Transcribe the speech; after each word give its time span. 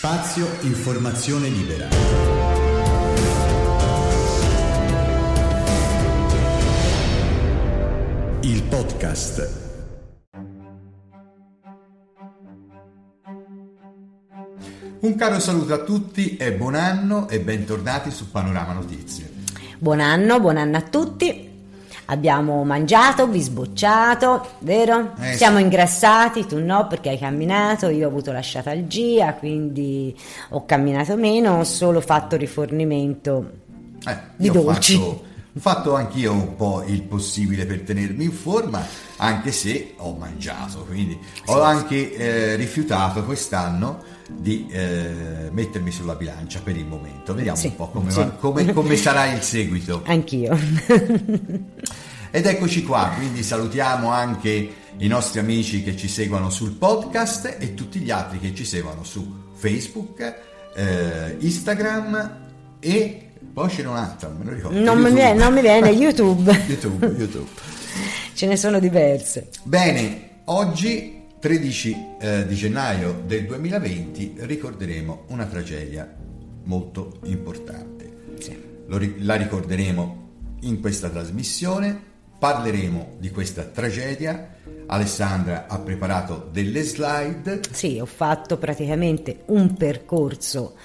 Spazio 0.00 0.46
Informazione 0.60 1.48
Libera. 1.48 1.88
Il 8.42 8.62
podcast. 8.62 9.50
Un 15.00 15.16
caro 15.16 15.40
saluto 15.40 15.74
a 15.74 15.78
tutti 15.78 16.36
e 16.36 16.52
buon 16.52 16.76
anno 16.76 17.28
e 17.28 17.40
bentornati 17.40 18.12
su 18.12 18.30
Panorama 18.30 18.74
Notizie. 18.74 19.28
Buon 19.80 19.98
anno, 19.98 20.38
buon 20.38 20.58
anno 20.58 20.76
a 20.76 20.82
tutti. 20.82 21.47
Abbiamo 22.10 22.64
mangiato, 22.64 23.26
bisbocciato, 23.26 24.46
vero? 24.60 25.10
Eh, 25.20 25.34
Siamo 25.34 25.58
sì. 25.58 25.64
ingrassati, 25.64 26.46
tu 26.46 26.58
no 26.58 26.86
perché 26.86 27.10
hai 27.10 27.18
camminato, 27.18 27.88
io 27.88 28.06
ho 28.06 28.08
avuto 28.08 28.32
la 28.32 28.40
sciatalgia, 28.40 29.34
quindi 29.34 30.16
ho 30.50 30.64
camminato 30.64 31.16
meno, 31.16 31.58
ho 31.58 31.64
solo 31.64 32.00
fatto 32.00 32.36
rifornimento 32.36 33.50
Eh, 34.06 34.16
Di 34.36 34.50
dolci. 34.50 34.94
fatto, 34.96 35.22
fatto 35.58 35.94
anch'io 35.94 36.32
un 36.32 36.54
po' 36.56 36.84
il 36.86 37.02
possibile 37.02 37.66
per 37.66 37.80
tenermi 37.80 38.24
in 38.24 38.32
forma, 38.32 38.84
anche 39.16 39.50
se 39.52 39.94
ho 39.96 40.14
mangiato, 40.14 40.84
quindi 40.84 41.18
ho 41.46 41.60
anche 41.62 42.14
eh, 42.14 42.54
rifiutato 42.56 43.24
quest'anno 43.24 44.02
di 44.30 44.66
eh, 44.70 45.48
mettermi 45.50 45.90
sulla 45.90 46.14
bilancia 46.14 46.60
per 46.62 46.76
il 46.76 46.84
momento. 46.86 47.34
Vediamo 47.34 47.56
Sì, 47.58 47.68
un 47.68 47.76
po' 47.76 47.88
come, 47.88 48.10
sì. 48.10 48.18
va- 48.18 48.26
come- 48.30 48.72
come 48.72 48.94
sarà 48.96 49.32
il 49.32 49.42
seguito. 49.42 50.02
anch'io. 50.06 50.56
Ed 52.30 52.44
eccoci 52.44 52.82
qua, 52.82 53.12
quindi 53.16 53.42
salutiamo 53.42 54.10
anche 54.10 54.74
i 54.98 55.06
nostri 55.06 55.40
amici 55.40 55.82
che 55.82 55.96
ci 55.96 56.08
seguono 56.08 56.50
sul 56.50 56.72
podcast 56.72 57.56
e 57.58 57.72
tutti 57.74 58.00
gli 58.00 58.10
altri 58.10 58.38
che 58.38 58.54
ci 58.54 58.66
seguono 58.66 59.02
su 59.02 59.46
Facebook, 59.54 60.34
eh, 60.76 61.36
Instagram 61.40 62.36
e 62.80 63.27
poi 63.52 63.68
c'era 63.68 63.90
un 63.90 63.96
altro, 63.96 64.28
non 64.28 64.38
me 64.38 64.44
lo 64.44 64.54
ricordo. 64.54 64.78
non, 64.80 64.98
mi 65.00 65.12
viene, 65.12 65.38
non 65.38 65.52
mi 65.52 65.60
viene 65.60 65.90
YouTube, 65.90 66.52
YouTube, 66.66 67.06
YouTube. 67.06 67.48
ce 68.34 68.46
ne 68.46 68.56
sono 68.56 68.78
diverse. 68.78 69.48
Bene, 69.64 70.40
oggi 70.44 71.24
13 71.38 71.96
eh, 72.20 72.46
di 72.46 72.54
gennaio 72.54 73.22
del 73.24 73.46
2020 73.46 74.34
ricorderemo 74.38 75.24
una 75.28 75.44
tragedia 75.46 76.12
molto 76.64 77.18
importante. 77.24 78.12
Sì. 78.38 78.56
Ri- 78.88 79.16
la 79.24 79.36
ricorderemo 79.36 80.26
in 80.62 80.80
questa 80.80 81.08
trasmissione, 81.08 82.00
parleremo 82.38 83.16
di 83.18 83.30
questa 83.30 83.62
tragedia. 83.62 84.56
Alessandra 84.86 85.66
ha 85.68 85.78
preparato 85.78 86.48
delle 86.50 86.82
slide. 86.82 87.60
Sì, 87.70 87.98
ho 88.00 88.06
fatto 88.06 88.56
praticamente 88.56 89.42
un 89.46 89.74
percorso 89.74 90.76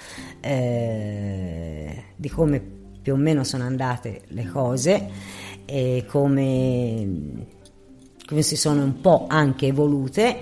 eh, 0.44 2.04
di 2.16 2.28
come 2.28 2.60
più 3.04 3.14
o 3.14 3.16
meno 3.16 3.44
sono 3.44 3.64
andate 3.64 4.22
le 4.28 4.46
cose 4.46 5.08
e 5.66 6.04
come, 6.08 7.06
come 8.26 8.42
si 8.42 8.56
sono 8.56 8.82
un 8.82 9.00
po' 9.00 9.26
anche 9.28 9.66
evolute. 9.66 10.36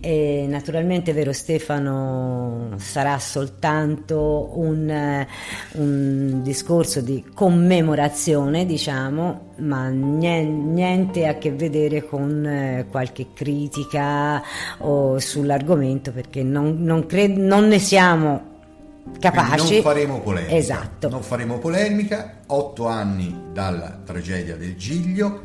E 0.00 0.46
naturalmente, 0.48 1.12
vero 1.12 1.32
Stefano, 1.32 2.74
sarà 2.78 3.18
soltanto 3.18 4.50
un, 4.54 5.26
un 5.74 6.40
discorso 6.42 7.00
di 7.00 7.24
commemorazione, 7.34 8.64
diciamo, 8.64 9.52
ma 9.58 9.88
nie- 9.88 10.42
niente 10.42 11.26
a 11.26 11.34
che 11.34 11.52
vedere 11.52 12.04
con 12.04 12.44
eh, 12.46 12.86
qualche 12.90 13.28
critica 13.32 14.42
o 14.78 15.18
sull'argomento 15.18 16.12
perché 16.12 16.42
non, 16.42 16.82
non 16.82 17.06
cred- 17.06 17.36
non 17.36 17.66
ne 17.66 17.78
siamo 17.78 18.47
Quindi 19.10 19.18
capaci. 19.20 19.72
non 19.74 19.82
faremo 19.82 20.20
polemica. 20.20 20.54
Esatto. 20.54 21.08
Non 21.08 21.22
faremo 21.22 21.58
polemica. 21.58 22.38
Otto 22.46 22.86
anni 22.86 23.34
dalla 23.52 24.00
tragedia 24.04 24.56
del 24.56 24.76
Giglio, 24.76 25.42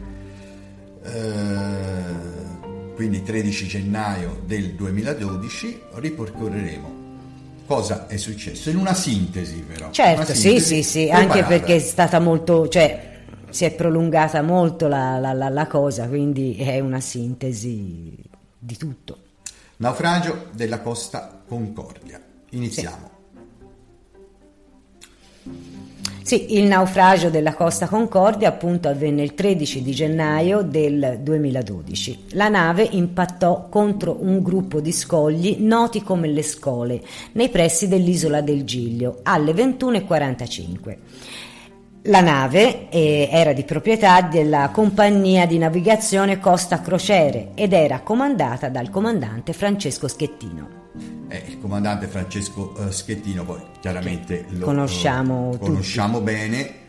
eh, 1.04 2.94
quindi 2.96 3.24
13 3.24 3.68
gennaio 3.68 4.42
del 4.46 4.74
2012, 4.74 5.82
ripercorreremo 5.96 7.02
cosa 7.66 8.08
è 8.08 8.18
successo 8.18 8.70
in 8.70 8.78
una 8.78 8.94
sintesi 8.94 9.64
però. 9.68 9.90
Certo, 9.92 10.22
Una 10.22 10.26
sì, 10.34 10.36
sintesi 10.36 10.76
sì, 10.76 10.84
sì, 10.84 11.10
anche 11.10 11.44
perché 11.44 11.76
è 11.78 11.80
stata 11.80 12.20
molto, 12.20 12.68
cioè 12.68 13.12
si 13.50 13.66
è 13.66 13.72
prolungata 13.74 14.42
molto 14.42 14.88
la, 14.88 15.18
la- 15.18 15.34
la- 15.34 15.50
la 15.50 15.68
cosa, 15.68 16.08
quindi 16.08 16.56
è 16.58 16.80
una 16.80 17.00
sintesi 17.00 18.16
di 18.60 18.78
tutto. 18.78 19.18
Naufragio 19.78 20.48
della 20.52 20.80
Costa 20.82 21.42
Concordia. 21.48 22.22
Iniziamo. 22.52 22.98
Sì, 23.08 23.13
il 26.36 26.64
naufragio 26.64 27.30
della 27.30 27.54
Costa 27.54 27.88
Concordia 27.88 28.50
appunto 28.50 28.88
avvenne 28.88 29.22
il 29.24 29.34
13 29.34 29.82
di 29.82 29.92
gennaio 29.92 30.62
del 30.62 31.20
2012. 31.22 32.26
La 32.32 32.50
nave 32.50 32.88
impattò 32.90 33.68
contro 33.70 34.18
un 34.20 34.42
gruppo 34.42 34.80
di 34.80 34.92
scogli 34.92 35.58
noti 35.60 36.02
come 36.02 36.28
le 36.28 36.44
scole, 36.44 37.02
nei 37.34 37.50
pressi 37.50 37.88
dell'isola 37.88 38.42
del 38.42 38.64
Giglio, 38.64 39.20
alle 39.24 39.52
21.45. 39.52 40.98
La 42.08 42.22
nave 42.22 42.90
eh, 42.90 43.30
era 43.32 43.54
di 43.54 43.64
proprietà 43.64 44.22
della 44.22 44.70
compagnia 44.74 45.46
di 45.46 45.58
navigazione 45.58 46.40
Costa 46.40 46.82
Crociere 46.82 47.52
ed 47.56 47.72
era 47.72 48.02
comandata 48.02 48.68
dal 48.68 48.90
comandante 48.90 49.54
Francesco 49.54 50.10
Schettino. 50.10 50.83
Eh, 51.28 51.44
il 51.48 51.60
comandante 51.60 52.08
Francesco 52.08 52.76
eh, 52.78 52.92
Schettino, 52.92 53.44
poi 53.44 53.62
chiaramente 53.80 54.46
lo 54.50 54.66
Conosciamo 54.66 55.52
lo 55.52 55.58
conosciamo 55.58 56.22
bene 56.22 56.82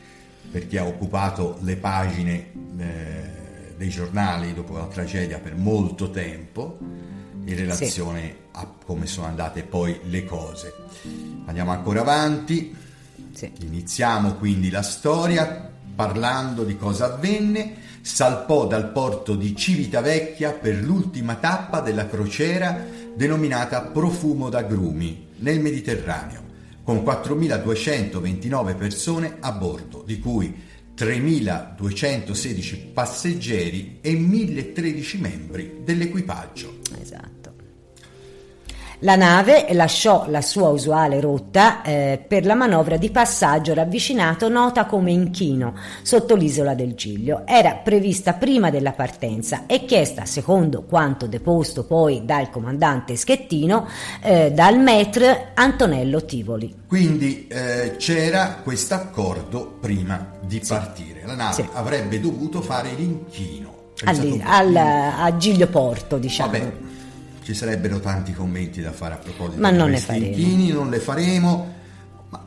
perché 0.51 0.79
ha 0.79 0.85
occupato 0.85 1.57
le 1.63 1.77
pagine 1.77 2.51
eh, 2.79 3.75
dei 3.77 3.89
giornali 3.89 4.53
dopo 4.55 4.77
la 4.77 4.87
tragedia 4.87 5.39
per 5.39 5.57
molto 5.57 6.11
tempo 6.11 6.79
in 7.47 7.57
relazione 7.57 8.37
a 8.53 8.67
come 8.85 9.07
sono 9.07 9.27
andate 9.27 9.63
poi 9.63 9.99
le 10.05 10.25
cose. 10.25 10.73
Andiamo 11.47 11.73
ancora 11.73 12.01
avanti. 12.01 12.75
Sì. 13.33 13.51
Iniziamo 13.61 14.35
quindi 14.35 14.71
la 14.71 14.83
storia 14.83 15.71
parlando 15.95 16.65
di 16.65 16.77
cosa 16.77 17.15
avvenne. 17.15 17.83
Salpò 18.01 18.67
dal 18.67 18.93
porto 18.93 19.35
di 19.35 19.57
Civitavecchia 19.57 20.53
per 20.53 20.77
l'ultima 20.77 21.37
tappa 21.37 21.81
della 21.81 22.07
crociera 22.07 22.85
denominata 23.15 23.83
Profumo 23.83 24.49
d'Agrumi 24.49 25.29
nel 25.39 25.61
Mediterraneo, 25.61 26.43
con 26.83 26.99
4.229 26.99 28.77
persone 28.77 29.37
a 29.41 29.53
bordo, 29.53 30.03
di 30.05 30.19
cui 30.19 30.55
3.216 30.97 32.93
passeggeri 32.93 33.99
e 34.01 34.13
1.013 34.13 35.21
membri 35.21 35.81
dell'equipaggio. 35.83 36.79
Esatto. 37.01 37.34
La 39.05 39.17
nave 39.17 39.67
lasciò 39.75 40.25
la 40.29 40.41
sua 40.41 40.69
usuale 40.71 41.21
rotta 41.21 41.83
eh, 41.83 42.25
per 42.27 42.47
la 42.47 42.55
manovra 42.55 42.97
di 42.97 43.11
passaggio 43.11 43.75
ravvicinato 43.75 44.49
nota 44.49 44.87
come 44.87 45.13
inchino 45.13 45.75
sotto 46.01 46.35
l'isola 46.35 46.73
del 46.73 46.95
Giglio. 46.95 47.43
Era 47.45 47.75
prevista 47.75 48.33
prima 48.33 48.71
della 48.71 48.93
partenza 48.93 49.65
e 49.67 49.85
chiesta, 49.85 50.25
secondo 50.25 50.85
quanto 50.85 51.27
deposto 51.27 51.85
poi 51.85 52.25
dal 52.25 52.49
comandante 52.49 53.15
Schettino, 53.15 53.87
eh, 54.23 54.53
dal 54.53 54.79
maître 54.81 55.51
Antonello 55.53 56.25
Tivoli. 56.25 56.75
Quindi 56.89 57.47
eh, 57.49 57.97
c'era 57.99 58.61
questo 58.65 58.95
accordo 58.95 59.77
prima 59.83 60.33
di 60.41 60.63
partire. 60.67 61.25
La 61.27 61.35
nave 61.35 61.53
Sì. 61.55 61.69
avrebbe 61.75 62.19
dovuto 62.21 62.63
fare 62.63 62.89
l'inchino. 62.97 63.73
Al, 64.07 64.41
al- 64.45 64.77
a 64.77 65.37
Giglio 65.37 65.69
Porto, 65.69 66.19
diciamo. 66.19 66.51
Vabbè, 66.51 66.73
ci 67.45 67.55
sarebbero 67.55 68.01
tanti 68.01 68.33
commenti 68.33 68.81
da 68.81 68.91
fare 68.91 69.15
a 69.15 69.19
proposito 69.19 69.61
Ma 69.61 69.71
di 69.71 69.77
non 69.77 69.91
ne 69.91 70.03
questi 70.03 70.27
inchini, 70.29 70.71
non 70.71 70.89
le 70.89 70.99
faremo, 70.99 71.75
ma 72.31 72.43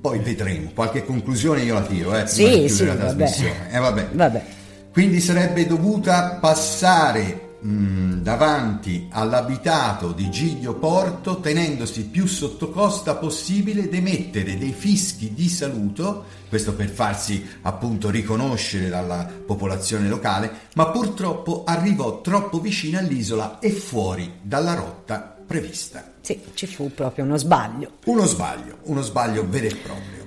poi 0.00 0.18
vedremo. 0.18 0.70
Qualche 0.74 1.04
conclusione 1.04 1.62
io 1.62 1.74
la 1.74 1.82
tiro, 1.82 2.10
eh, 2.16 2.24
prima 2.24 2.26
Sì, 2.26 2.42
di 2.44 2.50
chiudere 2.66 2.70
sì, 2.70 2.84
la 2.84 2.94
vabbè. 2.94 3.16
trasmissione. 3.16 3.70
Eh, 3.72 3.78
vabbè. 3.78 4.08
Vabbè. 4.12 4.44
Quindi 4.92 5.20
sarebbe 5.20 5.66
dovuta 5.66 6.38
passare 6.40 7.50
mh, 7.62 8.22
davanti 8.22 9.08
all'abitato 9.10 10.12
di 10.12 10.30
Giglio 10.30 10.74
Porto 10.74 11.40
tenendosi 11.40 12.06
più 12.06 12.26
sotto 12.26 12.70
costa 12.70 13.14
possibile 13.14 13.84
ed 13.84 13.94
emettere 13.94 14.58
dei 14.58 14.72
fischi 14.72 15.32
di 15.32 15.48
saluto, 15.48 16.24
questo 16.48 16.74
per 16.74 16.88
farsi 16.88 17.46
appunto 17.62 18.10
riconoscere 18.10 18.88
dalla 18.88 19.28
popolazione 19.46 20.08
locale, 20.08 20.50
ma 20.74 20.90
purtroppo 20.90 21.64
arrivò 21.64 22.20
troppo 22.20 22.60
vicino 22.60 22.98
all'isola 22.98 23.58
e 23.58 23.70
fuori 23.70 24.40
dalla 24.42 24.74
rotta 24.74 25.36
prevista. 25.46 26.12
Sì, 26.20 26.40
ci 26.54 26.66
fu 26.66 26.92
proprio 26.94 27.24
uno 27.24 27.36
sbaglio. 27.36 27.92
Uno 28.04 28.26
sbaglio, 28.26 28.78
uno 28.84 29.02
sbaglio 29.02 29.48
vero 29.48 29.66
e 29.66 29.76
proprio. 29.76 30.20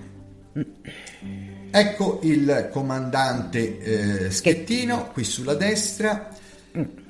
Ecco 1.71 2.19
il 2.23 2.69
comandante 2.71 3.79
eh, 4.25 4.31
Schettino 4.31 5.09
qui 5.11 5.23
sulla 5.25 5.55
destra. 5.55 6.29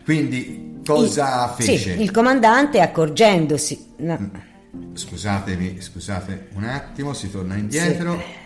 Quindi 0.05 0.81
cosa 0.85 1.55
Il- 1.57 1.63
fece? 1.65 1.95
Sì, 1.95 2.01
il 2.01 2.11
comandante 2.11 2.79
accorgendosi... 2.79 3.93
no, 3.97 4.53
Scusatemi, 4.93 5.81
scusate 5.81 6.49
un 6.55 6.63
attimo, 6.65 7.13
si 7.13 7.31
torna 7.31 7.55
indietro. 7.55 8.13
Sì. 8.13 8.43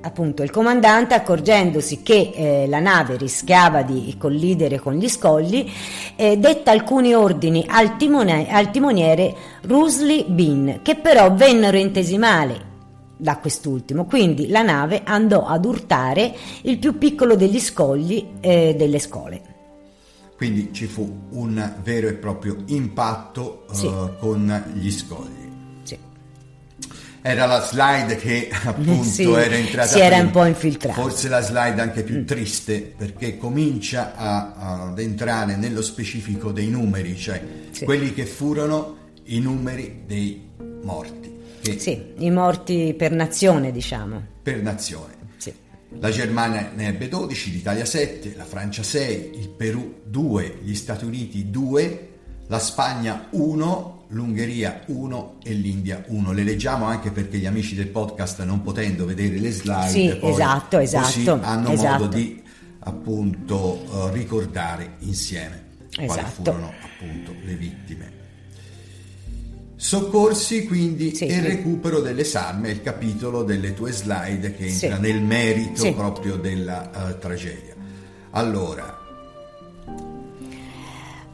Appunto 0.00 0.42
il 0.42 0.50
comandante 0.50 1.14
accorgendosi 1.14 2.02
che 2.02 2.30
eh, 2.34 2.66
la 2.68 2.80
nave 2.80 3.16
rischiava 3.16 3.82
di 3.82 4.14
collidere 4.18 4.78
con 4.78 4.94
gli 4.94 5.08
scogli 5.08 5.70
eh, 6.16 6.36
detta 6.36 6.70
alcuni 6.72 7.14
ordini 7.14 7.64
al, 7.66 7.96
timone, 7.96 8.50
al 8.52 8.70
timoniere 8.70 9.34
Rusli 9.62 10.26
Bin 10.28 10.80
che 10.82 10.96
però 10.96 11.32
vennero 11.32 11.78
intesi 11.78 12.18
male 12.18 12.72
da 13.16 13.38
quest'ultimo. 13.38 14.04
Quindi 14.04 14.48
la 14.48 14.62
nave 14.62 15.00
andò 15.04 15.46
ad 15.46 15.64
urtare 15.64 16.34
il 16.62 16.78
più 16.78 16.98
piccolo 16.98 17.34
degli 17.34 17.58
scogli 17.58 18.26
eh, 18.40 18.74
delle 18.76 18.98
scole 18.98 19.52
quindi 20.36 20.70
ci 20.72 20.86
fu 20.86 21.26
un 21.30 21.74
vero 21.82 22.08
e 22.08 22.14
proprio 22.14 22.56
impatto 22.66 23.66
sì. 23.72 23.86
Eh, 23.86 24.16
con 24.18 24.72
gli 24.74 24.90
scogli 24.90 25.42
era 27.26 27.46
la 27.46 27.62
slide 27.62 28.16
che 28.16 28.50
appunto 28.64 29.04
sì, 29.04 29.30
era 29.30 29.54
entrata 29.54 29.88
si 29.88 30.00
era 30.00 30.18
un 30.18 30.30
po' 30.30 30.44
infiltrata 30.44 31.00
forse 31.00 31.28
la 31.28 31.40
slide 31.40 31.80
anche 31.80 32.02
più 32.02 32.18
mm. 32.18 32.24
triste 32.26 32.94
perché 32.96 33.38
comincia 33.38 34.14
a, 34.14 34.86
ad 34.88 34.98
entrare 34.98 35.56
nello 35.56 35.80
specifico 35.80 36.52
dei 36.52 36.68
numeri 36.68 37.16
cioè 37.16 37.42
sì. 37.70 37.86
quelli 37.86 38.12
che 38.12 38.26
furono 38.26 38.96
i 39.24 39.40
numeri 39.40 40.02
dei 40.06 40.50
morti 40.82 41.32
che, 41.62 41.78
sì, 41.78 42.12
i 42.18 42.30
morti 42.30 42.94
per 42.94 43.12
nazione 43.12 43.72
diciamo 43.72 44.32
per 44.44 44.60
nazione. 44.60 45.23
La 45.98 46.10
Germania 46.10 46.70
ne 46.74 46.88
ebbe 46.88 47.08
12 47.08 47.50
l'Italia 47.52 47.84
7 47.84 48.34
la 48.36 48.44
Francia 48.44 48.82
6 48.82 49.30
il 49.38 49.48
Perù 49.48 50.02
2 50.04 50.58
gli 50.62 50.74
Stati 50.74 51.04
Uniti 51.04 51.50
2 51.50 52.08
la 52.48 52.58
Spagna 52.58 53.28
1 53.30 53.94
l'Ungheria 54.08 54.82
1 54.86 55.36
e 55.42 55.52
l'India 55.52 56.04
1. 56.06 56.32
Le 56.32 56.42
leggiamo 56.44 56.84
anche 56.84 57.10
perché 57.10 57.38
gli 57.38 57.46
amici 57.46 57.74
del 57.74 57.88
podcast, 57.88 58.42
non 58.44 58.62
potendo 58.62 59.04
vedere 59.04 59.38
le 59.38 59.50
slide, 59.50 59.88
sì, 59.88 60.16
poi, 60.18 60.30
esatto, 60.30 60.78
esatto, 60.78 61.38
hanno 61.42 61.70
esatto. 61.70 62.04
modo 62.04 62.14
di 62.14 62.42
appunto 62.80 63.82
uh, 63.90 64.08
ricordare 64.12 64.96
insieme 65.00 65.62
esatto. 65.90 66.06
quali 66.06 66.28
furono 66.30 66.72
appunto 66.82 67.34
le 67.44 67.54
vittime. 67.54 68.13
Soccorsi 69.84 70.64
quindi 70.64 71.14
sì, 71.14 71.26
e 71.26 71.34
sì. 71.34 71.40
recupero 71.40 72.00
delle 72.00 72.24
salme, 72.24 72.70
il 72.70 72.80
capitolo 72.80 73.42
delle 73.42 73.74
tue 73.74 73.92
slide 73.92 74.54
che 74.54 74.64
entra 74.64 74.96
nel 74.96 75.20
merito 75.20 75.92
proprio 75.92 76.36
della 76.36 76.90
uh, 76.90 77.18
tragedia. 77.18 77.74
Allora, 78.30 79.03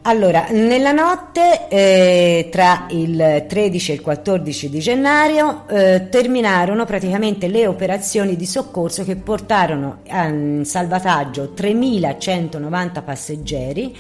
allora, 0.03 0.47
nella 0.49 0.93
notte 0.93 1.69
eh, 1.69 2.49
tra 2.51 2.87
il 2.89 3.45
13 3.47 3.91
e 3.91 3.95
il 3.97 4.01
14 4.01 4.71
di 4.71 4.79
gennaio 4.79 5.69
eh, 5.69 6.09
terminarono 6.09 6.87
praticamente 6.87 7.49
le 7.49 7.67
operazioni 7.67 8.35
di 8.35 8.47
soccorso 8.47 9.05
che 9.05 9.17
portarono 9.17 9.99
in 10.11 10.63
salvataggio 10.65 11.53
3.190 11.55 13.05
passeggeri, 13.05 13.95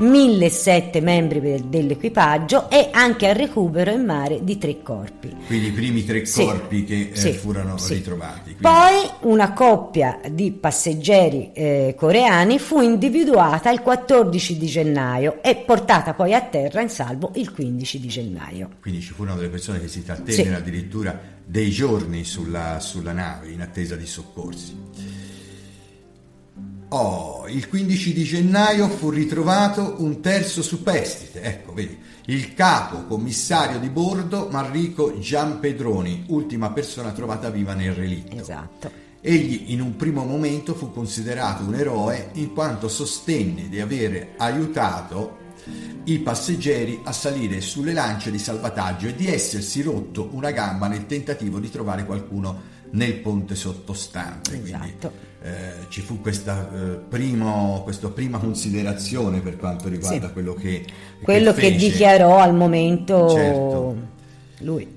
1.007 0.00 1.00
membri 1.00 1.62
dell'equipaggio 1.68 2.68
e 2.68 2.88
anche 2.90 3.28
al 3.28 3.36
recupero 3.36 3.92
in 3.92 4.04
mare 4.04 4.42
di 4.42 4.58
tre 4.58 4.82
corpi. 4.82 5.36
Quindi 5.46 5.68
i 5.68 5.70
primi 5.72 6.04
tre 6.04 6.24
corpi 6.28 6.78
sì, 6.78 6.84
che 6.84 7.10
eh, 7.12 7.16
sì, 7.16 7.32
furono 7.32 7.78
sì. 7.78 7.94
ritrovati. 7.94 8.56
Quindi... 8.56 8.60
Poi 8.60 9.30
una 9.30 9.52
coppia 9.52 10.18
di 10.28 10.50
passeggeri 10.50 11.52
eh, 11.52 11.94
coreani 11.96 12.58
fu 12.58 12.80
individuata 12.80 13.70
il 13.70 13.82
14 13.82 14.58
di 14.58 14.66
gennaio 14.66 15.42
e 15.46 15.56
portata 15.56 16.14
poi 16.14 16.32
a 16.32 16.40
terra 16.40 16.80
in 16.80 16.88
salvo 16.88 17.30
il 17.34 17.52
15 17.52 18.00
di 18.00 18.08
gennaio. 18.08 18.70
Quindi 18.80 19.02
ci 19.02 19.12
furono 19.12 19.36
delle 19.36 19.50
persone 19.50 19.78
che 19.78 19.88
si 19.88 20.02
trattennero 20.02 20.54
sì. 20.54 20.54
addirittura 20.54 21.20
dei 21.44 21.68
giorni 21.68 22.24
sulla, 22.24 22.80
sulla, 22.80 23.12
nave 23.12 23.50
in 23.50 23.60
attesa 23.60 23.94
di 23.94 24.06
soccorsi. 24.06 24.74
Oh, 26.88 27.46
il 27.46 27.68
15 27.68 28.14
di 28.14 28.24
gennaio 28.24 28.88
fu 28.88 29.10
ritrovato 29.10 29.96
un 29.98 30.22
terzo 30.22 30.62
superstite, 30.62 31.42
ecco, 31.42 31.74
vedi, 31.74 31.98
il 32.26 32.54
capo 32.54 33.04
commissario 33.04 33.78
di 33.78 33.90
bordo 33.90 34.48
Manrico 34.50 35.18
Giampedroni, 35.18 36.24
ultima 36.28 36.70
persona 36.70 37.12
trovata 37.12 37.50
viva 37.50 37.74
nel 37.74 37.92
relitto. 37.92 38.34
Esatto. 38.34 39.03
Egli 39.26 39.72
in 39.72 39.80
un 39.80 39.96
primo 39.96 40.22
momento 40.22 40.74
fu 40.74 40.92
considerato 40.92 41.64
un 41.64 41.74
eroe 41.74 42.28
in 42.34 42.52
quanto 42.52 42.88
sostenne 42.88 43.70
di 43.70 43.80
avere 43.80 44.34
aiutato 44.36 45.38
i 46.04 46.18
passeggeri 46.18 47.00
a 47.04 47.12
salire 47.12 47.62
sulle 47.62 47.94
lance 47.94 48.30
di 48.30 48.38
salvataggio 48.38 49.06
e 49.06 49.14
di 49.14 49.26
essersi 49.26 49.80
rotto 49.80 50.28
una 50.32 50.50
gamba 50.50 50.88
nel 50.88 51.06
tentativo 51.06 51.58
di 51.58 51.70
trovare 51.70 52.04
qualcuno 52.04 52.72
nel 52.90 53.14
ponte 53.14 53.54
sottostante. 53.54 54.60
Esatto. 54.62 55.08
Quindi 55.08 55.16
eh, 55.44 55.86
ci 55.88 56.02
fu 56.02 56.20
questa, 56.20 56.68
eh, 56.74 56.96
primo, 57.08 57.80
questa 57.82 58.08
prima 58.08 58.36
considerazione 58.36 59.40
per 59.40 59.56
quanto 59.56 59.88
riguarda 59.88 60.26
sì. 60.26 60.32
quello 60.34 60.52
che... 60.52 60.84
Quello 61.22 61.54
che, 61.54 61.70
che, 61.70 61.76
dichiarò 61.76 62.40
al 62.40 62.54
momento 62.54 63.30
certo. 63.30 63.96
lui. 64.58 64.93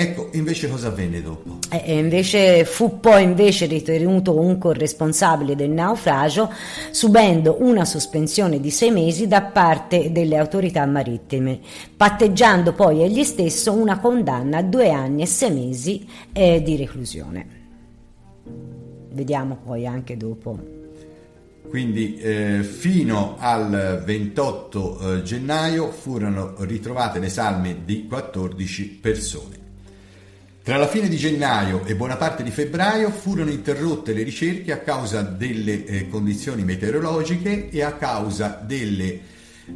Ecco, 0.00 0.28
invece 0.34 0.68
cosa 0.68 0.86
avvenne 0.86 1.20
dopo? 1.20 1.58
E 1.68 1.98
invece 1.98 2.64
fu 2.64 3.00
poi 3.00 3.24
invece 3.24 3.66
ritenuto 3.66 4.38
un 4.38 4.56
corresponsabile 4.56 5.56
del 5.56 5.70
naufragio, 5.70 6.52
subendo 6.92 7.56
una 7.62 7.84
sospensione 7.84 8.60
di 8.60 8.70
sei 8.70 8.92
mesi 8.92 9.26
da 9.26 9.42
parte 9.42 10.12
delle 10.12 10.36
autorità 10.36 10.86
marittime, 10.86 11.58
patteggiando 11.96 12.74
poi 12.74 13.02
egli 13.02 13.24
stesso 13.24 13.72
una 13.72 13.98
condanna 13.98 14.58
a 14.58 14.62
due 14.62 14.92
anni 14.92 15.22
e 15.22 15.26
sei 15.26 15.50
mesi 15.50 16.08
eh, 16.32 16.62
di 16.62 16.76
reclusione. 16.76 17.46
Vediamo 19.10 19.58
poi 19.64 19.84
anche 19.84 20.16
dopo. 20.16 20.60
Quindi 21.68 22.18
eh, 22.18 22.62
fino 22.62 23.34
al 23.36 24.00
28 24.04 25.16
eh, 25.16 25.22
gennaio 25.24 25.90
furono 25.90 26.54
ritrovate 26.58 27.18
le 27.18 27.28
salme 27.28 27.78
di 27.84 28.06
14 28.06 28.86
persone. 29.02 29.66
Tra 30.68 30.76
la 30.76 30.86
fine 30.86 31.08
di 31.08 31.16
gennaio 31.16 31.86
e 31.86 31.96
buona 31.96 32.16
parte 32.16 32.42
di 32.42 32.50
febbraio 32.50 33.08
furono 33.08 33.48
interrotte 33.48 34.12
le 34.12 34.22
ricerche 34.22 34.70
a 34.70 34.80
causa 34.80 35.22
delle 35.22 35.86
eh, 35.86 36.08
condizioni 36.10 36.62
meteorologiche 36.62 37.70
e 37.70 37.82
a 37.82 37.94
causa 37.94 38.62
delle, 38.62 39.18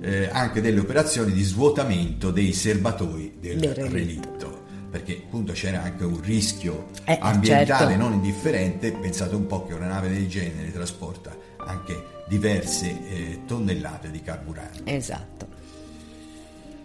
eh, 0.02 0.28
anche 0.30 0.60
delle 0.60 0.80
operazioni 0.80 1.32
di 1.32 1.42
svuotamento 1.44 2.30
dei 2.30 2.52
serbatoi 2.52 3.36
del, 3.40 3.58
del 3.58 3.74
relitto. 3.74 3.90
relitto. 3.94 4.62
Perché 4.90 5.22
appunto 5.24 5.54
c'era 5.54 5.82
anche 5.82 6.04
un 6.04 6.20
rischio 6.20 6.88
eh, 7.06 7.16
ambientale 7.22 7.92
certo. 7.92 7.96
non 7.96 8.12
indifferente. 8.12 8.92
Pensate 8.92 9.34
un 9.34 9.46
po' 9.46 9.64
che 9.64 9.72
una 9.72 9.87
nave 9.87 10.11
del 10.11 10.28
genere 10.28 10.70
trasporta 10.72 11.34
anche 11.56 12.25
diverse 12.28 12.90
eh, 13.08 13.40
tonnellate 13.46 14.11
di 14.11 14.20
carburante. 14.20 14.94
Esatto 14.94 15.41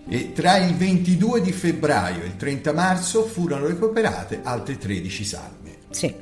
e 0.09 0.31
tra 0.33 0.57
il 0.57 0.75
22 0.75 1.41
di 1.41 1.51
febbraio 1.51 2.23
e 2.23 2.27
il 2.27 2.35
30 2.37 2.73
marzo 2.73 3.23
furono 3.23 3.67
recuperate 3.67 4.39
altre 4.43 4.77
13 4.77 5.23
salme. 5.23 5.67
Sì. 5.89 6.13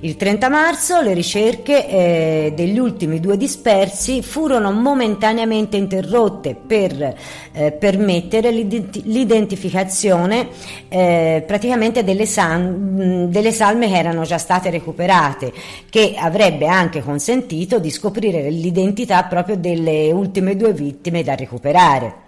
Il 0.00 0.16
30 0.16 0.48
marzo 0.48 1.00
le 1.02 1.12
ricerche 1.12 1.86
eh, 1.88 2.52
degli 2.54 2.78
ultimi 2.78 3.18
due 3.18 3.36
dispersi 3.36 4.22
furono 4.22 4.70
momentaneamente 4.70 5.76
interrotte 5.76 6.54
per 6.54 7.16
eh, 7.52 7.72
permettere 7.72 8.50
l'identi- 8.52 9.02
l'identificazione 9.04 10.48
eh, 10.88 11.42
praticamente 11.46 12.04
delle, 12.04 12.26
san- 12.26 13.28
delle 13.28 13.52
salme 13.52 13.88
che 13.88 13.98
erano 13.98 14.22
già 14.22 14.38
state 14.38 14.70
recuperate, 14.70 15.52
che 15.90 16.14
avrebbe 16.16 16.68
anche 16.68 17.02
consentito 17.02 17.80
di 17.80 17.90
scoprire 17.90 18.48
l'identità 18.50 19.24
proprio 19.24 19.56
delle 19.56 20.12
ultime 20.12 20.56
due 20.56 20.72
vittime 20.72 21.24
da 21.24 21.34
recuperare. 21.34 22.27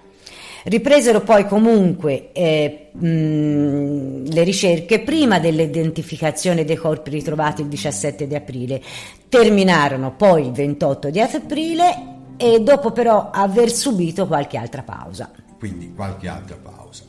Ripresero 0.64 1.20
poi 1.20 1.46
comunque 1.46 2.32
eh, 2.32 2.90
mh, 2.92 4.30
le 4.30 4.42
ricerche 4.42 5.00
prima 5.00 5.38
dell'identificazione 5.38 6.64
dei 6.64 6.76
corpi 6.76 7.10
ritrovati 7.10 7.62
il 7.62 7.68
17 7.68 8.26
di 8.26 8.34
aprile, 8.34 8.82
terminarono 9.28 10.14
poi 10.14 10.46
il 10.46 10.52
28 10.52 11.10
di 11.10 11.20
aprile 11.20 12.18
e 12.36 12.60
dopo 12.60 12.90
però 12.92 13.30
aver 13.30 13.70
subito 13.70 14.26
qualche 14.26 14.58
altra 14.58 14.82
pausa. 14.82 15.30
Quindi 15.58 15.92
qualche 15.94 16.28
altra 16.28 16.56
pausa. 16.56 17.04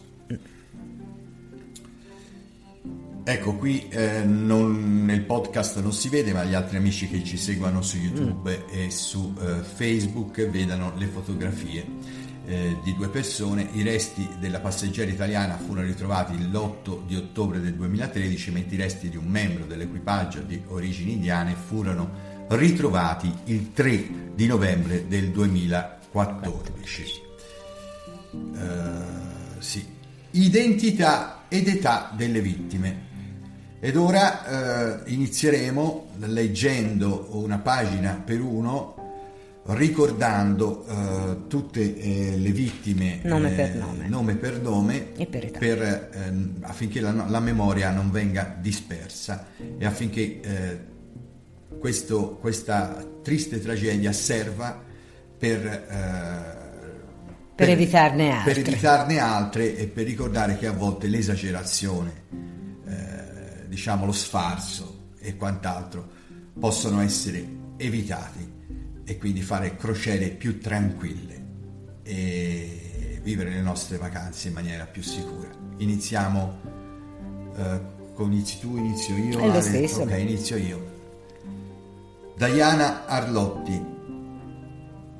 Ecco, 3.24 3.55
qui 3.55 3.88
eh, 3.89 4.24
non, 4.24 5.05
nel 5.05 5.22
podcast 5.22 5.79
non 5.79 5.93
si 5.93 6.10
vede, 6.10 6.34
ma 6.34 6.43
gli 6.43 6.55
altri 6.55 6.77
amici 6.77 7.08
che 7.08 7.24
ci 7.24 7.38
seguono 7.38 7.81
su 7.84 7.98
YouTube 7.98 8.58
mm. 8.58 8.77
e 8.77 8.89
su 8.89 9.34
eh, 9.39 9.62
Facebook 9.62 10.50
vedano 10.50 10.93
le 10.98 11.05
fotografie 11.05 11.86
eh, 12.45 12.77
di 12.83 12.95
due 12.95 13.10
persone. 13.10 13.67
I 13.74 13.83
resti 13.83 14.27
della 14.39 14.60
passeggera 14.60 15.12
italiana 15.12 15.57
furono 15.57 15.86
ritrovati 15.86 16.38
l'8 16.38 17.05
di 17.05 17.15
ottobre 17.15 17.60
del 17.60 17.74
2013, 17.75 18.51
mentre 18.51 18.75
i 18.75 18.79
resti 18.79 19.10
di 19.10 19.17
un 19.17 19.25
membro 19.25 19.65
dell'equipaggio 19.65 20.41
di 20.41 20.62
origini 20.67 21.13
indiane 21.13 21.55
furono 21.55 22.29
ritrovati 22.50 23.33
il 23.45 23.71
3 23.74 24.33
di 24.36 24.48
novembre 24.48 25.07
del 25.07 25.29
2014. 25.31 27.29
Uh, 28.31 29.60
sì. 29.60 29.86
identità 30.31 31.43
ed 31.48 31.67
età 31.67 32.12
delle 32.15 32.41
vittime. 32.41 33.10
Ed 33.83 33.95
ora 33.95 35.01
eh, 35.03 35.12
inizieremo 35.12 36.12
leggendo 36.19 37.29
una 37.31 37.57
pagina 37.57 38.21
per 38.24 38.39
uno 38.39 39.00
ricordando 39.63 40.86
eh, 40.88 41.48
tutte 41.48 41.96
eh, 41.96 42.38
le 42.38 42.51
vittime 42.51 43.20
nome 43.24 43.51
per 43.51 43.75
nome, 43.75 44.08
nome, 44.08 44.36
per 44.36 44.60
nome 44.60 45.13
e 45.15 45.27
per 45.27 45.46
età. 45.46 45.60
Per, 45.60 45.82
eh, 45.82 46.34
affinché 46.62 47.00
la, 47.00 47.12
la, 47.12 47.39
memoria 47.39 47.91
non 47.91 48.10
venga 48.10 48.56
dispersa 48.60 49.48
e 49.77 49.86
affinché 49.86 50.41
eh, 50.41 50.80
questo, 51.80 52.38
questa 52.38 53.06
triste 53.22 53.62
tragedia 53.62 54.12
serva 54.12 54.84
per, 55.38 55.65
eh, 55.65 55.89
per, 57.56 57.68
per, 57.68 57.70
evitarne 57.70 58.32
altre. 58.32 58.53
per 58.53 58.68
evitarne 58.68 59.20
altre 59.20 59.77
e 59.77 59.88
per 59.88 60.06
ricordare 60.06 60.58
che 60.58 60.65
a 60.65 60.74
volte 60.74 61.08
l'esagerazione, 61.08 62.12
eh, 62.88 63.68
diciamo 63.68 64.06
lo 64.06 64.12
sfarzo 64.12 65.10
e 65.20 65.36
quant'altro 65.36 66.20
possono 66.60 67.00
essere 67.01 67.60
evitati 67.77 68.60
e 69.03 69.17
quindi 69.17 69.41
fare 69.41 69.75
crociere 69.75 70.29
più 70.29 70.60
tranquille 70.60 71.39
e 72.03 73.20
vivere 73.22 73.51
le 73.51 73.62
nostre 73.62 73.98
vacanze 73.98 74.48
in 74.48 74.53
maniera 74.53 74.86
più 74.86 75.01
sicura. 75.01 75.50
Iniziamo 75.77 76.60
uh, 77.55 78.13
con 78.13 78.31
inizi 78.31 78.60
tu, 78.60 78.77
inizio 78.77 79.15
io. 79.17 79.39
È 79.39 79.48
lo 79.48 79.62
stesso. 79.62 80.01
Ok, 80.01 80.17
inizio 80.17 80.58
io. 80.58 80.89
Diana 82.36 83.05
Arlotti, 83.05 83.86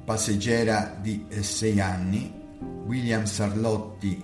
passeggera 0.04 0.98
di 1.00 1.26
6 1.30 1.78
eh, 1.78 1.82
anni, 1.82 2.34
William 2.86 3.24
Arlotti, 3.38 4.24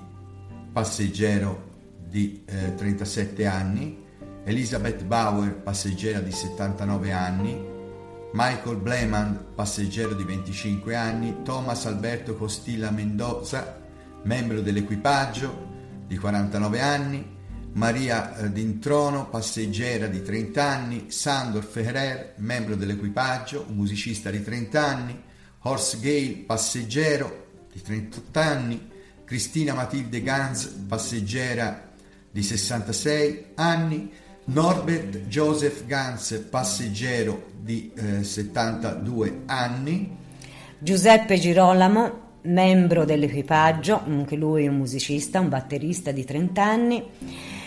passeggero 0.71 1.65
di 2.07 2.43
eh, 2.45 2.73
37 2.75 3.45
anni, 3.45 4.03
Elizabeth 4.43 5.03
Bauer, 5.03 5.55
passeggera 5.55 6.19
di 6.19 6.31
79 6.31 7.11
anni, 7.11 7.76
Michael 8.34 8.77
Bleman, 8.77 9.53
passeggero 9.55 10.13
di 10.13 10.24
25 10.24 10.96
anni, 10.96 11.43
Thomas 11.43 11.86
Alberto 11.86 12.36
Costilla 12.36 12.91
Mendoza, 12.91 13.81
membro 14.24 14.62
dell'equipaggio 14.62 15.65
di 16.05 16.17
49 16.17 16.81
anni, 16.81 17.36
Maria 17.74 18.36
eh, 18.36 18.51
Dintrono, 18.51 19.29
passeggera 19.29 20.07
di 20.07 20.22
30 20.22 20.63
anni, 20.63 21.12
Sandor 21.12 21.63
Ferrer, 21.63 22.34
membro 22.38 22.75
dell'equipaggio, 22.75 23.65
un 23.69 23.75
musicista 23.75 24.29
di 24.29 24.43
30 24.43 24.86
anni, 24.86 25.24
Horst 25.60 26.00
Gale, 26.00 26.43
passeggero 26.46 27.46
di 27.72 27.81
38 27.81 28.39
anni, 28.39 28.89
Cristina 29.24 29.74
Matilde 29.74 30.22
Ganz, 30.22 30.65
passeggera 30.88 31.91
di 32.31 32.41
66 32.41 33.46
anni, 33.55 34.12
Norbert 34.49 35.27
Joseph 35.27 35.85
Ganz, 35.85 36.47
passeggero 36.49 37.47
di 37.59 37.91
eh, 37.93 38.23
72 38.23 39.41
anni. 39.45 40.15
Giuseppe 40.79 41.37
Girolamo, 41.37 42.19
membro 42.43 43.03
dell'equipaggio, 43.03 44.03
anche 44.05 44.37
lui 44.37 44.65
un 44.65 44.77
musicista, 44.77 45.41
un 45.41 45.49
batterista 45.49 46.11
di 46.11 46.23
30 46.23 46.63
anni. 46.63 47.03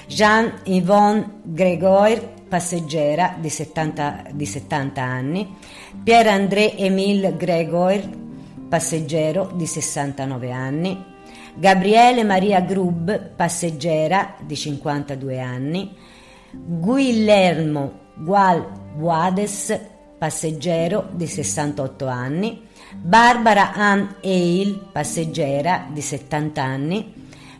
Jean-Yvonne 0.08 1.40
Grégoire, 1.42 2.36
passeggera 2.48 3.36
di 3.38 3.50
70, 3.50 4.24
di 4.32 4.46
70 4.46 5.02
anni. 5.02 5.54
Pierre-André 6.02 6.78
Émile 6.78 7.36
Grégoire, 7.36 8.08
passeggero 8.70 9.52
di 9.54 9.66
69 9.66 10.50
anni. 10.50 11.04
Gabriele 11.54 12.24
Maria 12.24 12.62
Grub, 12.62 13.32
passeggera 13.36 14.34
di 14.40 14.56
52 14.56 15.40
anni. 15.40 15.96
Guillermo 16.52 18.08
Gual 18.14 18.66
Guades, 18.96 19.78
passeggero 20.18 21.08
di 21.12 21.26
68 21.26 22.06
anni, 22.06 22.66
Barbara 22.94 23.72
Ann 23.72 24.06
Hale, 24.22 24.78
passeggera 24.92 25.86
di 25.90 26.00
70 26.02 26.62
anni, 26.62 27.14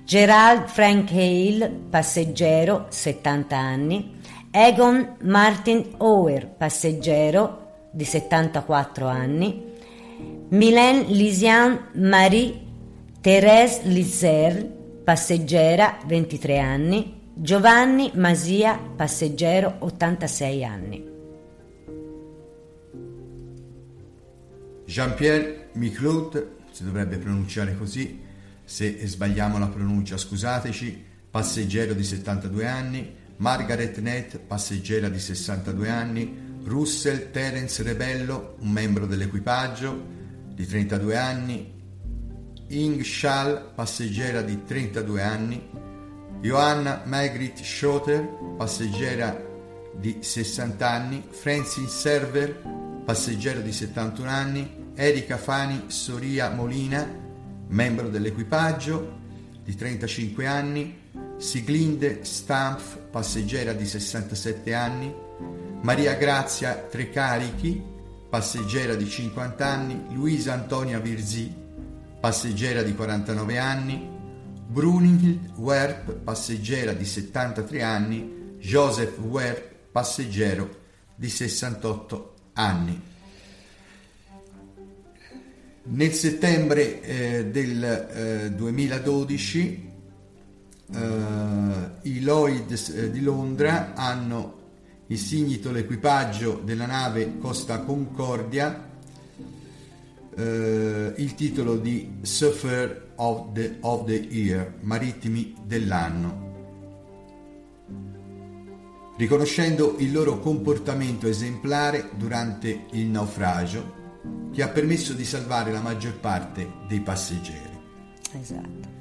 Gerald 0.05 0.67
Frank 0.67 1.11
Hale, 1.13 1.71
passeggero 1.89 2.87
70 2.89 3.57
anni, 3.57 4.19
Egon 4.51 5.17
Martin 5.23 5.95
Ower, 5.99 6.49
passeggero 6.49 7.69
di 7.93 8.05
74 8.05 9.07
anni, 9.07 9.69
Mylène 10.49 11.05
Lisian 11.07 11.91
Marie 11.93 12.69
Thérèse 13.21 13.83
Lizer, 13.85 14.67
passeggera 15.05 15.99
23 16.07 16.59
anni, 16.59 17.20
Giovanni 17.43 18.13
Masia, 18.17 18.77
passeggero, 18.77 19.77
86 19.79 20.63
anni. 20.63 21.09
Jean-Pierre 24.85 25.71
Miclaud, 25.73 26.49
si 26.71 26.85
dovrebbe 26.85 27.17
pronunciare 27.17 27.79
così, 27.79 28.21
se 28.63 29.07
sbagliamo 29.07 29.59
la 29.59 29.69
pronuncia 29.69 30.19
scusateci, 30.19 31.03
passeggero 31.31 31.95
di 31.95 32.05
72 32.05 32.67
anni, 32.67 33.11
Margaret 33.37 33.99
Nett, 34.01 34.37
passeggera 34.37 35.09
di 35.09 35.19
62 35.19 35.89
anni, 35.89 36.59
Russell 36.65 37.31
Terence 37.31 37.83
Rebello, 37.83 38.57
un 38.59 38.69
membro 38.69 39.07
dell'equipaggio 39.07 40.07
di 40.53 40.67
32 40.67 41.17
anni, 41.17 41.73
Ing 42.67 43.01
Schall, 43.01 43.73
passeggera 43.75 44.43
di 44.43 44.63
32 44.63 45.23
anni, 45.23 45.89
Johanna 46.41 47.03
Margrit 47.05 47.61
Schotter, 47.63 48.27
passeggera 48.57 49.39
di 49.93 50.19
60 50.21 50.89
anni, 50.89 51.23
Francis 51.29 51.91
Server, 51.91 53.03
passeggero 53.05 53.61
di 53.61 53.73
71 53.73 54.29
anni, 54.29 54.93
Erika 54.95 55.37
Fani 55.37 55.85
Soria 55.89 56.49
Molina, 56.49 57.07
membro 57.69 58.09
dell'equipaggio 58.09 59.19
di 59.63 59.75
35 59.75 60.47
anni, 60.47 60.99
Siglinde 61.37 62.25
Stampf, 62.25 62.97
passeggera 63.11 63.75
di 63.75 63.87
67 63.87 64.73
anni, 64.73 65.15
Maria 65.83 66.15
Grazia 66.15 66.75
Trecarichi, 66.75 67.83
passeggera 68.31 68.95
di 68.95 69.07
50 69.07 69.67
anni, 69.67 70.05
Luisa 70.15 70.55
Antonia 70.55 71.01
Virzi, 71.01 71.53
passeggera 72.19 72.83
di 72.83 72.95
49 72.95 73.59
anni, 73.59 74.19
Brunihild 74.71 75.55
Werp, 75.57 76.13
passeggera 76.19 76.93
di 76.93 77.05
73 77.05 77.83
anni, 77.83 78.55
Joseph 78.61 79.19
Werp, 79.19 79.75
passeggero 79.91 80.79
di 81.17 81.29
68 81.29 82.35
anni. 82.53 83.03
Nel 85.83 86.13
settembre 86.13 87.03
eh, 87.03 87.47
del 87.47 87.83
eh, 87.83 88.53
2012 88.53 89.91
eh, 90.93 90.99
i 92.03 92.21
Lloyds 92.21 92.91
eh, 92.91 93.11
di 93.11 93.23
Londra 93.23 93.95
hanno 93.95 94.59
insignito 95.09 95.73
l'equipaggio 95.73 96.61
della 96.63 96.87
nave 96.87 97.39
Costa 97.39 97.81
Concordia 97.81 98.90
eh, 100.37 101.13
il 101.17 101.35
titolo 101.35 101.77
di 101.77 102.19
Surfer 102.23 103.13
of 103.17 103.53
the, 103.53 103.77
of 103.81 104.05
the 104.05 104.15
Year, 104.15 104.75
marittimi 104.81 105.55
dell'anno, 105.65 106.49
riconoscendo 109.17 109.97
il 109.99 110.13
loro 110.13 110.39
comportamento 110.39 111.27
esemplare 111.27 112.11
durante 112.17 112.87
il 112.93 113.07
naufragio 113.07 113.99
che 114.53 114.63
ha 114.63 114.69
permesso 114.69 115.13
di 115.13 115.25
salvare 115.25 115.71
la 115.73 115.81
maggior 115.81 116.19
parte 116.19 116.67
dei 116.89 117.01
passeggeri. 117.01 117.79
Esatto. 118.41 118.99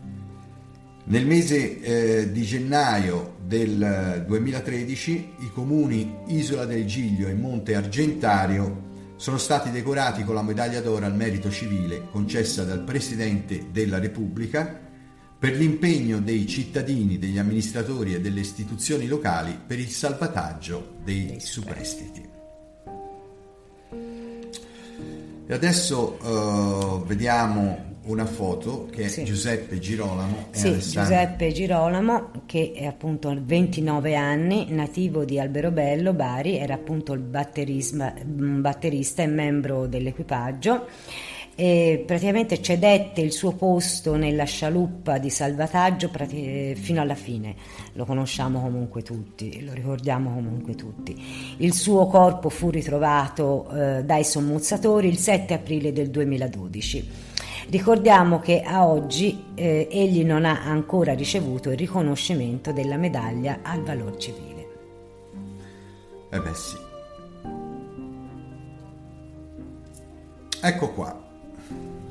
Nel 1.05 1.25
mese 1.25 1.81
eh, 1.81 2.31
di 2.31 2.43
gennaio 2.43 3.37
del 3.43 4.25
2013 4.27 5.33
i 5.39 5.51
comuni 5.51 6.17
Isola 6.27 6.65
del 6.65 6.85
Giglio 6.85 7.27
e 7.27 7.33
Monte 7.33 7.75
Argentario 7.75 8.88
sono 9.19 9.37
stati 9.37 9.69
decorati 9.69 10.23
con 10.23 10.33
la 10.33 10.41
medaglia 10.41 10.79
d'oro 10.79 11.05
al 11.05 11.13
merito 11.13 11.51
civile 11.51 12.07
concessa 12.09 12.63
dal 12.63 12.79
Presidente 12.79 13.65
della 13.69 13.99
Repubblica 13.99 14.79
per 15.37 15.57
l'impegno 15.57 16.21
dei 16.21 16.47
cittadini, 16.47 17.19
degli 17.19 17.37
amministratori 17.37 18.13
e 18.13 18.21
delle 18.21 18.39
istituzioni 18.39 19.07
locali 19.07 19.59
per 19.67 19.77
il 19.77 19.89
salvataggio 19.89 20.95
dei 21.03 21.35
superstiti. 21.41 22.29
E 25.47 25.53
adesso 25.53 26.17
uh, 26.21 27.05
vediamo 27.05 27.88
una 28.09 28.25
foto 28.25 28.87
che 28.91 29.03
è 29.03 29.07
sì. 29.07 29.23
Giuseppe 29.23 29.77
Girolamo 29.77 30.47
sì. 30.51 30.71
Giuseppe 30.79 31.51
Girolamo 31.51 32.31
che 32.45 32.73
è 32.75 32.85
appunto 32.85 33.35
29 33.39 34.15
anni, 34.15 34.67
nativo 34.69 35.23
di 35.25 35.39
Alberobello, 35.39 36.13
Bari, 36.13 36.57
era 36.57 36.73
appunto 36.73 37.13
il 37.13 37.19
batterista 37.21 38.13
e 39.23 39.27
membro 39.27 39.85
dell'equipaggio 39.85 40.87
e 41.53 42.01
praticamente 42.07 42.61
cedette 42.61 43.19
il 43.19 43.33
suo 43.33 43.51
posto 43.51 44.15
nella 44.15 44.45
scialuppa 44.45 45.17
di 45.17 45.29
salvataggio 45.29 46.09
fino 46.09 47.01
alla 47.01 47.15
fine. 47.15 47.53
Lo 47.93 48.05
conosciamo 48.05 48.61
comunque 48.61 49.01
tutti, 49.01 49.63
lo 49.65 49.73
ricordiamo 49.73 50.33
comunque 50.33 50.73
tutti. 50.75 51.21
Il 51.57 51.73
suo 51.73 52.07
corpo 52.07 52.47
fu 52.47 52.69
ritrovato 52.69 53.69
eh, 53.71 54.03
dai 54.05 54.23
sommozzatori 54.23 55.09
il 55.09 55.17
7 55.17 55.53
aprile 55.53 55.91
del 55.91 56.09
2012. 56.09 57.28
Ricordiamo 57.69 58.39
che 58.39 58.61
a 58.61 58.87
oggi 58.87 59.45
eh, 59.53 59.87
egli 59.91 60.25
non 60.25 60.43
ha 60.43 60.63
ancora 60.63 61.13
ricevuto 61.13 61.69
il 61.69 61.77
riconoscimento 61.77 62.71
della 62.71 62.97
medaglia 62.97 63.59
al 63.61 63.83
valor 63.83 64.17
civile. 64.17 64.67
Eh 66.31 66.39
beh 66.39 66.55
sì. 66.55 66.77
Ecco 70.61 70.93
qua. 70.93 71.27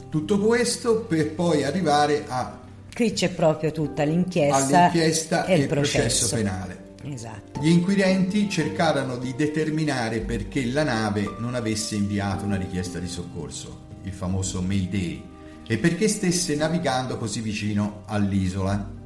Tutto 0.09 0.39
questo 0.39 1.01
per 1.01 1.35
poi 1.35 1.65
arrivare 1.65 2.25
a... 2.29 2.57
Qui 2.95 3.13
c'è 3.13 3.31
proprio 3.31 3.73
tutta 3.73 4.05
l'inchiesta, 4.05 4.79
all'inchiesta 4.85 5.45
e, 5.45 5.57
il 5.57 5.67
processo. 5.67 5.99
processo 5.99 6.37
penale. 6.37 6.87
Esatto. 7.03 7.61
Gli 7.61 7.71
inquirenti 7.71 8.49
cercarono 8.49 9.17
di 9.17 9.35
determinare 9.35 10.21
perché 10.21 10.65
la 10.67 10.85
nave 10.85 11.35
non 11.39 11.57
avesse 11.57 11.97
inviato 11.97 12.45
una 12.45 12.57
richiesta 12.57 13.01
di 13.01 13.09
soccorso, 13.09 13.87
il 14.05 14.13
famoso 14.13 14.63
Mayday, 14.63 15.28
e 15.71 15.77
perché 15.77 16.09
stesse 16.09 16.57
navigando 16.57 17.19
così 17.19 17.43
vicino 17.43 18.05
all'isola. 18.07 18.97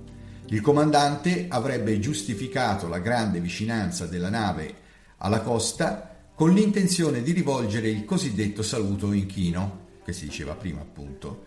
Il 0.46 0.60
comandante 0.60 1.46
avrebbe 1.48 1.98
giustificato 1.98 2.86
la 2.86 3.00
grande 3.00 3.40
vicinanza 3.40 4.06
della 4.06 4.30
nave 4.30 4.74
alla 5.18 5.40
costa 5.40 6.30
con 6.34 6.52
l'intenzione 6.52 7.22
di 7.22 7.32
rivolgere 7.32 7.88
il 7.88 8.04
cosiddetto 8.04 8.62
saluto 8.62 9.12
inchino, 9.12 9.86
che 10.04 10.12
si 10.12 10.26
diceva 10.26 10.54
prima 10.54 10.80
appunto, 10.80 11.46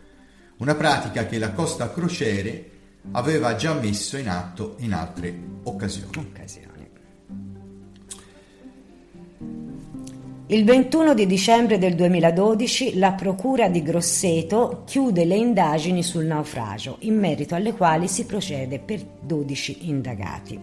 una 0.57 0.75
pratica 0.75 1.25
che 1.25 1.39
la 1.39 1.53
Costa 1.53 1.91
Crociere 1.91 2.71
aveva 3.11 3.55
già 3.55 3.73
messo 3.73 4.17
in 4.17 4.27
atto 4.27 4.75
in 4.79 4.93
altre 4.93 5.33
occasioni. 5.63 6.17
occasioni. 6.17 6.74
Il 10.47 10.63
21 10.63 11.15
di 11.15 11.25
dicembre 11.25 11.79
del 11.79 11.95
2012 11.95 12.99
la 12.99 13.13
Procura 13.13 13.67
di 13.67 13.81
Grosseto 13.81 14.83
chiude 14.85 15.25
le 15.25 15.35
indagini 15.35 16.03
sul 16.03 16.25
naufragio, 16.25 16.97
in 16.99 17.17
merito 17.17 17.55
alle 17.55 17.73
quali 17.73 18.07
si 18.07 18.27
procede 18.27 18.77
per 18.77 19.03
12 19.21 19.89
indagati. 19.89 20.59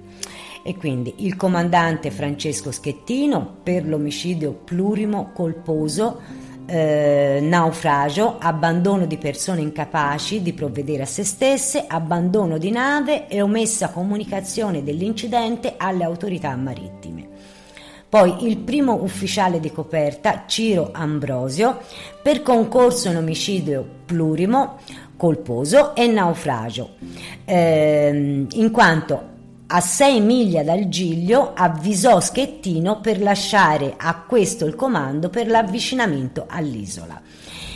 E 0.63 0.77
quindi 0.77 1.15
il 1.27 1.35
comandante 1.35 2.13
Francesco 2.13 2.71
Schettino 2.71 3.57
per 3.61 3.85
l'omicidio 3.85 4.53
plurimo 4.53 5.33
colposo 5.35 6.21
eh, 6.65 7.41
naufragio, 7.43 8.39
abbandono 8.39 9.05
di 9.05 9.17
persone 9.17 9.63
incapaci 9.63 10.43
di 10.43 10.53
provvedere 10.53 11.03
a 11.03 11.07
se 11.07 11.25
stesse, 11.25 11.87
abbandono 11.89 12.57
di 12.57 12.71
nave 12.71 13.27
e 13.27 13.43
omessa 13.43 13.91
comunicazione 13.91 14.85
dell'incidente 14.85 15.75
alle 15.77 16.05
autorità 16.05 16.55
marittime. 16.55 17.32
Poi 18.13 18.47
il 18.47 18.59
primo 18.59 19.03
ufficiale 19.03 19.59
di 19.59 19.73
coperta, 19.73 20.45
Ciro 20.47 20.91
Ambrosio, 20.93 21.81
per 22.21 22.43
concorso 22.43 23.09
in 23.09 23.17
omicidio 23.17 23.83
plurimo, 24.05 24.81
colposo 25.17 25.95
e 25.95 26.07
naufragio, 26.09 26.97
ehm, 27.47 28.49
in 28.51 28.71
quanto 28.71 29.23
a 29.67 29.81
sei 29.81 30.21
miglia 30.21 30.63
dal 30.63 30.91
Giglio 30.91 31.53
avvisò 31.55 32.21
Schettino 32.21 33.01
per 33.01 33.19
lasciare 33.19 33.95
a 33.97 34.25
questo 34.27 34.67
il 34.67 34.75
comando 34.75 35.31
per 35.31 35.47
l'avvicinamento 35.47 36.45
all'isola. 36.47 37.19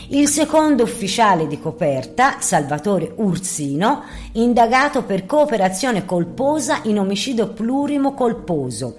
Il 0.09 0.29
secondo 0.29 0.85
ufficiale 0.85 1.49
di 1.49 1.59
coperta, 1.59 2.41
Salvatore 2.41 3.13
Ursino, 3.17 4.05
indagato 4.33 5.03
per 5.03 5.27
cooperazione 5.27 6.05
colposa 6.05 6.81
in 6.85 7.01
omicidio 7.01 7.49
plurimo 7.49 8.15
colposo 8.15 8.99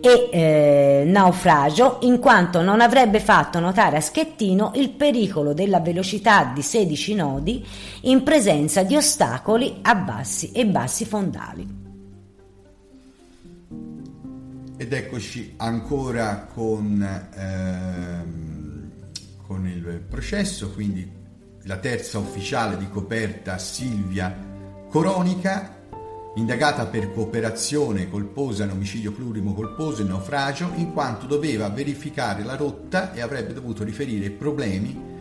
e 0.00 0.28
eh, 0.30 1.04
naufragio, 1.06 1.98
in 2.02 2.20
quanto 2.20 2.62
non 2.62 2.80
avrebbe 2.80 3.18
fatto 3.18 3.58
notare 3.58 3.96
a 3.96 4.00
Schettino 4.00 4.70
il 4.76 4.90
pericolo 4.90 5.54
della 5.54 5.80
velocità 5.80 6.52
di 6.54 6.62
16 6.62 7.14
nodi 7.14 7.66
in 8.02 8.22
presenza 8.22 8.84
di 8.84 8.94
ostacoli 8.94 9.78
a 9.82 9.96
bassi 9.96 10.52
e 10.52 10.66
bassi 10.66 11.04
fondali. 11.04 11.82
Ed 14.76 14.92
eccoci 14.92 15.54
ancora 15.56 16.46
con, 16.52 17.28
ehm, 17.34 18.53
con 19.46 19.66
il 19.66 20.02
processo, 20.08 20.70
quindi 20.70 21.10
la 21.64 21.78
terza 21.78 22.18
ufficiale 22.18 22.76
di 22.76 22.88
coperta 22.88 23.58
Silvia 23.58 24.52
Coronica, 24.88 25.82
indagata 26.36 26.86
per 26.86 27.12
cooperazione 27.12 28.08
colposa 28.08 28.64
in 28.64 28.70
omicidio 28.70 29.12
plurimo 29.12 29.54
colposo 29.54 30.02
e 30.02 30.04
naufragio, 30.04 30.72
in 30.76 30.92
quanto 30.92 31.26
doveva 31.26 31.68
verificare 31.68 32.42
la 32.42 32.56
rotta 32.56 33.12
e 33.12 33.20
avrebbe 33.20 33.52
dovuto 33.52 33.84
riferire 33.84 34.30
problemi 34.30 35.12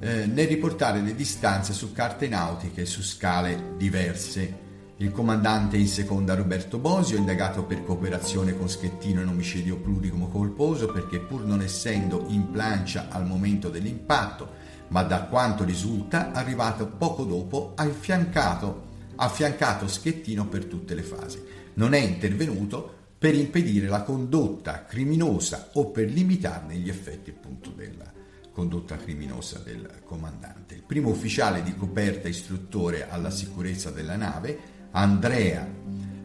eh, 0.00 0.26
nel 0.26 0.46
riportare 0.46 1.00
le 1.00 1.14
distanze 1.14 1.72
su 1.72 1.92
carte 1.92 2.28
nautiche 2.28 2.84
su 2.86 3.02
scale 3.02 3.74
diverse. 3.76 4.68
Il 5.00 5.12
comandante 5.12 5.78
in 5.78 5.88
seconda 5.88 6.34
Roberto 6.34 6.76
Bosio, 6.76 7.16
indagato 7.16 7.64
per 7.64 7.82
cooperazione 7.84 8.54
con 8.54 8.68
Schettino 8.68 9.22
in 9.22 9.28
omicidio 9.28 9.78
plurimo 9.78 10.28
colposo 10.28 10.92
perché 10.92 11.20
pur 11.20 11.42
non 11.42 11.62
essendo 11.62 12.26
in 12.28 12.50
plancia 12.50 13.08
al 13.08 13.24
momento 13.24 13.70
dell'impatto, 13.70 14.50
ma 14.88 15.02
da 15.02 15.22
quanto 15.22 15.64
risulta 15.64 16.32
arrivato 16.32 16.86
poco 16.86 17.24
dopo, 17.24 17.72
ha 17.76 17.84
affiancato, 17.84 18.88
affiancato 19.16 19.88
Schettino 19.88 20.46
per 20.48 20.66
tutte 20.66 20.94
le 20.94 21.02
fasi. 21.02 21.42
Non 21.74 21.94
è 21.94 21.98
intervenuto 21.98 22.96
per 23.16 23.34
impedire 23.34 23.88
la 23.88 24.02
condotta 24.02 24.84
criminosa 24.84 25.70
o 25.74 25.86
per 25.86 26.10
limitarne 26.10 26.74
gli 26.74 26.90
effetti 26.90 27.30
appunto 27.30 27.70
della 27.70 28.12
condotta 28.52 28.98
criminosa 28.98 29.60
del 29.60 30.02
comandante. 30.04 30.74
Il 30.74 30.82
primo 30.82 31.08
ufficiale 31.08 31.62
di 31.62 31.74
coperta 31.74 32.28
istruttore 32.28 33.08
alla 33.08 33.30
sicurezza 33.30 33.90
della 33.90 34.16
nave 34.16 34.76
Andrea 34.92 35.66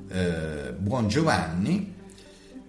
eh, 0.07 0.73
Buongiovanni, 0.77 1.93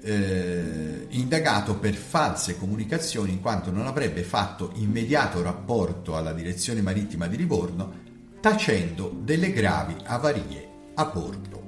eh, 0.02 1.06
indagato 1.11 1.78
per 1.78 1.94
false 1.94 2.59
comunicazioni 2.59 3.32
in 3.32 3.40
quanto 3.40 3.70
non 3.70 3.87
avrebbe 3.87 4.22
fatto 4.22 4.72
immediato 4.74 5.42
rapporto 5.42 6.16
alla 6.16 6.32
direzione 6.32 6.82
marittima 6.82 7.26
di 7.26 7.37
Livorno, 7.37 8.04
tacendo 8.40 9.14
delle 9.22 9.52
gravi 9.52 9.96
avarie 10.04 10.68
a 10.94 11.04
bordo. 11.06 11.64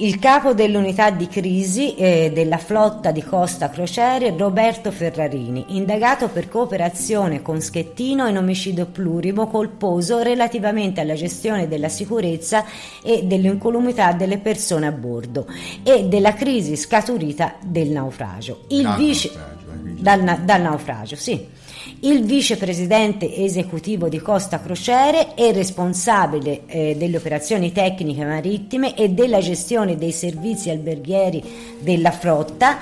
Il 0.00 0.20
capo 0.20 0.54
dell'unità 0.54 1.10
di 1.10 1.26
crisi 1.26 1.96
eh, 1.96 2.30
della 2.32 2.58
flotta 2.58 3.10
di 3.10 3.20
Costa 3.20 3.68
Crociere, 3.68 4.32
Roberto 4.36 4.92
Ferrarini, 4.92 5.76
indagato 5.76 6.28
per 6.28 6.48
cooperazione 6.48 7.42
con 7.42 7.60
Schettino 7.60 8.28
in 8.28 8.36
omicidio 8.36 8.86
plurimo 8.86 9.48
colposo 9.48 10.22
relativamente 10.22 11.00
alla 11.00 11.14
gestione 11.14 11.66
della 11.66 11.88
sicurezza 11.88 12.64
e 13.02 13.24
dell'incolumità 13.24 14.12
delle 14.12 14.38
persone 14.38 14.86
a 14.86 14.92
bordo 14.92 15.46
e 15.82 16.04
della 16.04 16.32
crisi 16.32 16.76
scaturita 16.76 17.56
del 17.60 17.88
naufragio. 17.88 18.66
Il 18.68 18.82
dal 18.82 18.96
vice... 18.96 19.32
naufragio, 19.34 19.66
eh, 19.84 20.00
dal, 20.00 20.40
dal 20.44 20.60
naufragio, 20.60 21.16
sì 21.16 21.57
il 22.00 22.24
vicepresidente 22.24 23.34
esecutivo 23.36 24.08
di 24.08 24.18
Costa 24.20 24.60
Crociere 24.60 25.34
e 25.34 25.52
responsabile 25.52 26.62
eh, 26.66 26.94
delle 26.96 27.16
operazioni 27.16 27.72
tecniche 27.72 28.24
marittime 28.24 28.94
e 28.94 29.10
della 29.10 29.40
gestione 29.40 29.96
dei 29.96 30.12
servizi 30.12 30.70
alberghieri 30.70 31.42
della 31.80 32.12
flotta, 32.12 32.78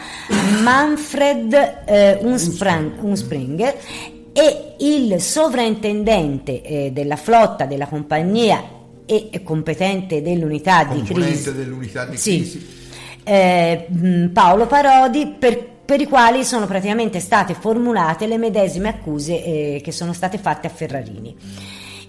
Manfred 0.62 1.82
eh, 1.86 2.18
Unsprang, 2.20 3.02
Unspringer, 3.02 3.74
e 4.32 4.74
il 4.80 5.18
sovrintendente 5.18 6.60
eh, 6.60 6.90
della 6.92 7.16
flotta 7.16 7.64
della 7.64 7.86
compagnia 7.86 8.74
e 9.06 9.30
competente 9.42 10.20
dell'unità 10.20 10.84
di 10.84 11.02
crisi, 11.02 11.54
dell'unità 11.54 12.04
di 12.04 12.16
crisi. 12.16 12.44
Sì, 12.44 12.66
eh, 13.22 13.86
Paolo 14.32 14.66
Parodi 14.66 15.34
per 15.38 15.74
per 15.86 16.00
i 16.00 16.06
quali 16.06 16.44
sono 16.44 16.66
praticamente 16.66 17.20
state 17.20 17.54
formulate 17.54 18.26
le 18.26 18.38
medesime 18.38 18.88
accuse 18.88 19.42
eh, 19.42 19.80
che 19.82 19.92
sono 19.92 20.12
state 20.12 20.36
fatte 20.36 20.66
a 20.66 20.70
Ferrarini. 20.70 21.36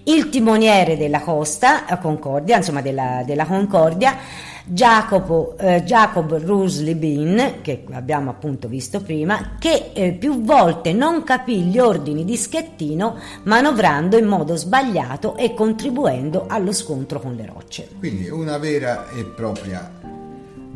Il 0.06 0.30
timoniere 0.30 0.98
della 0.98 1.20
Costa 1.20 1.84
Concordia, 2.02 2.58
insomma 2.58 2.82
della, 2.82 3.24
della 3.26 3.46
Concordia, 3.46 4.18
Jacopo, 4.70 5.56
eh, 5.58 5.84
Jacob 5.84 6.38
Ruslibin, 6.38 7.60
che 7.62 7.84
abbiamo 7.92 8.30
appunto 8.30 8.68
visto 8.68 9.02
prima, 9.02 9.56
che 9.60 9.92
eh, 9.94 10.12
più 10.14 10.44
volte 10.44 10.92
non 10.92 11.24
capì 11.24 11.64
gli 11.64 11.78
ordini 11.78 12.26
di 12.26 12.36
Schettino 12.36 13.18
manovrando 13.44 14.18
in 14.18 14.26
modo 14.26 14.56
sbagliato 14.56 15.38
e 15.38 15.54
contribuendo 15.54 16.46
allo 16.48 16.74
scontro 16.74 17.20
con 17.20 17.36
le 17.36 17.46
rocce. 17.46 17.88
Quindi 17.98 18.30
una 18.30 18.58
vera 18.58 19.10
e 19.10 19.24
propria 19.24 19.90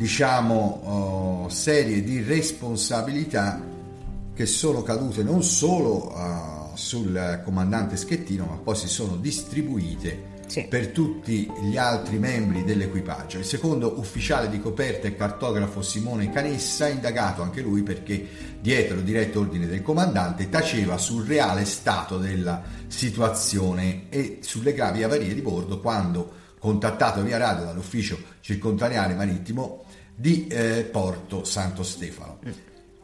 diciamo, 0.01 0.81
oh, 0.83 1.49
serie 1.49 2.01
di 2.03 2.23
responsabilità 2.23 3.61
che 4.33 4.45
sono 4.47 4.81
cadute 4.81 5.21
non 5.21 5.43
solo 5.43 6.11
uh, 6.11 6.75
sul 6.75 7.41
comandante 7.43 7.95
Schettino, 7.97 8.45
ma 8.47 8.55
poi 8.55 8.75
si 8.75 8.87
sono 8.87 9.15
distribuite 9.15 10.39
sì. 10.47 10.65
per 10.67 10.87
tutti 10.87 11.47
gli 11.61 11.77
altri 11.77 12.17
membri 12.17 12.63
dell'equipaggio. 12.63 13.37
Il 13.37 13.45
secondo 13.45 13.99
ufficiale 13.99 14.49
di 14.49 14.59
coperta 14.59 15.07
e 15.07 15.15
cartografo 15.15 15.83
Simone 15.83 16.31
Canessa, 16.31 16.87
indagato 16.87 17.43
anche 17.43 17.61
lui 17.61 17.83
perché 17.83 18.27
dietro 18.59 19.01
diretto 19.01 19.41
ordine 19.41 19.67
del 19.67 19.83
comandante 19.83 20.49
taceva 20.49 20.97
sul 20.97 21.27
reale 21.27 21.63
stato 21.63 22.17
della 22.17 22.63
situazione 22.87 24.09
e 24.09 24.39
sulle 24.41 24.73
gravi 24.73 25.03
avarie 25.03 25.35
di 25.35 25.41
bordo 25.41 25.79
quando 25.79 26.39
contattato 26.57 27.21
via 27.21 27.37
radio 27.37 27.65
dall'ufficio 27.65 28.17
circontaneale 28.39 29.13
marittimo 29.13 29.83
di 30.15 30.47
eh, 30.47 30.87
Porto 30.91 31.43
Santo 31.43 31.83
Stefano. 31.83 32.39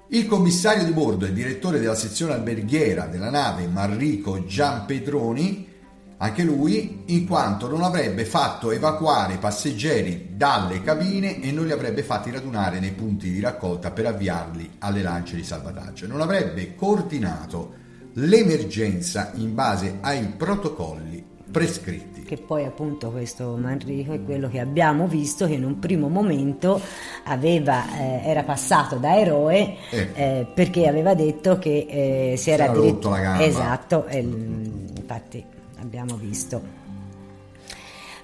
Il 0.09 0.25
commissario 0.25 0.85
di 0.85 0.91
bordo 0.91 1.25
e 1.25 1.33
direttore 1.33 1.79
della 1.79 1.95
sezione 1.95 2.33
alberghiera 2.33 3.07
della 3.07 3.29
nave 3.29 3.67
Marrico 3.67 4.45
Gianpedroni 4.45 5.75
anche 6.19 6.43
lui, 6.43 7.03
in 7.07 7.27
quanto 7.27 7.67
non 7.67 7.83
avrebbe 7.83 8.25
fatto 8.25 8.71
evacuare 8.71 9.33
i 9.33 9.37
passeggeri 9.37 10.29
dalle 10.35 10.81
cabine 10.81 11.41
e 11.41 11.51
non 11.51 11.67
li 11.67 11.71
avrebbe 11.71 12.01
fatti 12.01 12.31
radunare 12.31 12.79
nei 12.79 12.93
punti 12.93 13.31
di 13.31 13.39
raccolta 13.39 13.91
per 13.91 14.07
avviarli 14.07 14.77
alle 14.79 15.03
lance 15.03 15.35
di 15.35 15.43
salvataggio. 15.43 16.07
Non 16.07 16.21
avrebbe 16.21 16.73
coordinato 16.73 17.73
l'emergenza 18.13 19.31
in 19.35 19.53
base 19.53 19.97
ai 20.01 20.25
protocolli 20.35 21.23
prescritti. 21.51 22.16
Che 22.27 22.35
poi 22.35 22.65
appunto 22.65 23.09
questo 23.09 23.55
Manrico 23.55 24.11
è 24.11 24.21
quello 24.21 24.49
che 24.49 24.59
abbiamo 24.59 25.07
visto 25.07 25.47
che 25.47 25.53
in 25.53 25.63
un 25.63 25.79
primo 25.79 26.09
momento 26.09 26.77
aveva, 27.23 27.85
eh, 27.97 28.21
era 28.29 28.43
passato 28.43 28.97
da 28.97 29.17
eroe 29.17 29.77
eh. 29.89 30.09
Eh, 30.13 30.47
perché 30.53 30.89
aveva 30.89 31.13
detto 31.13 31.57
che 31.57 31.85
eh, 32.33 32.35
si, 32.35 32.51
era, 32.51 32.65
era 32.65 32.73
rotto 32.73 33.09
la 33.09 33.19
gamba. 33.19 33.45
Esatto, 33.45 34.05
infatti 34.09 35.41
abbiamo 35.79 36.17
visto. 36.17 36.77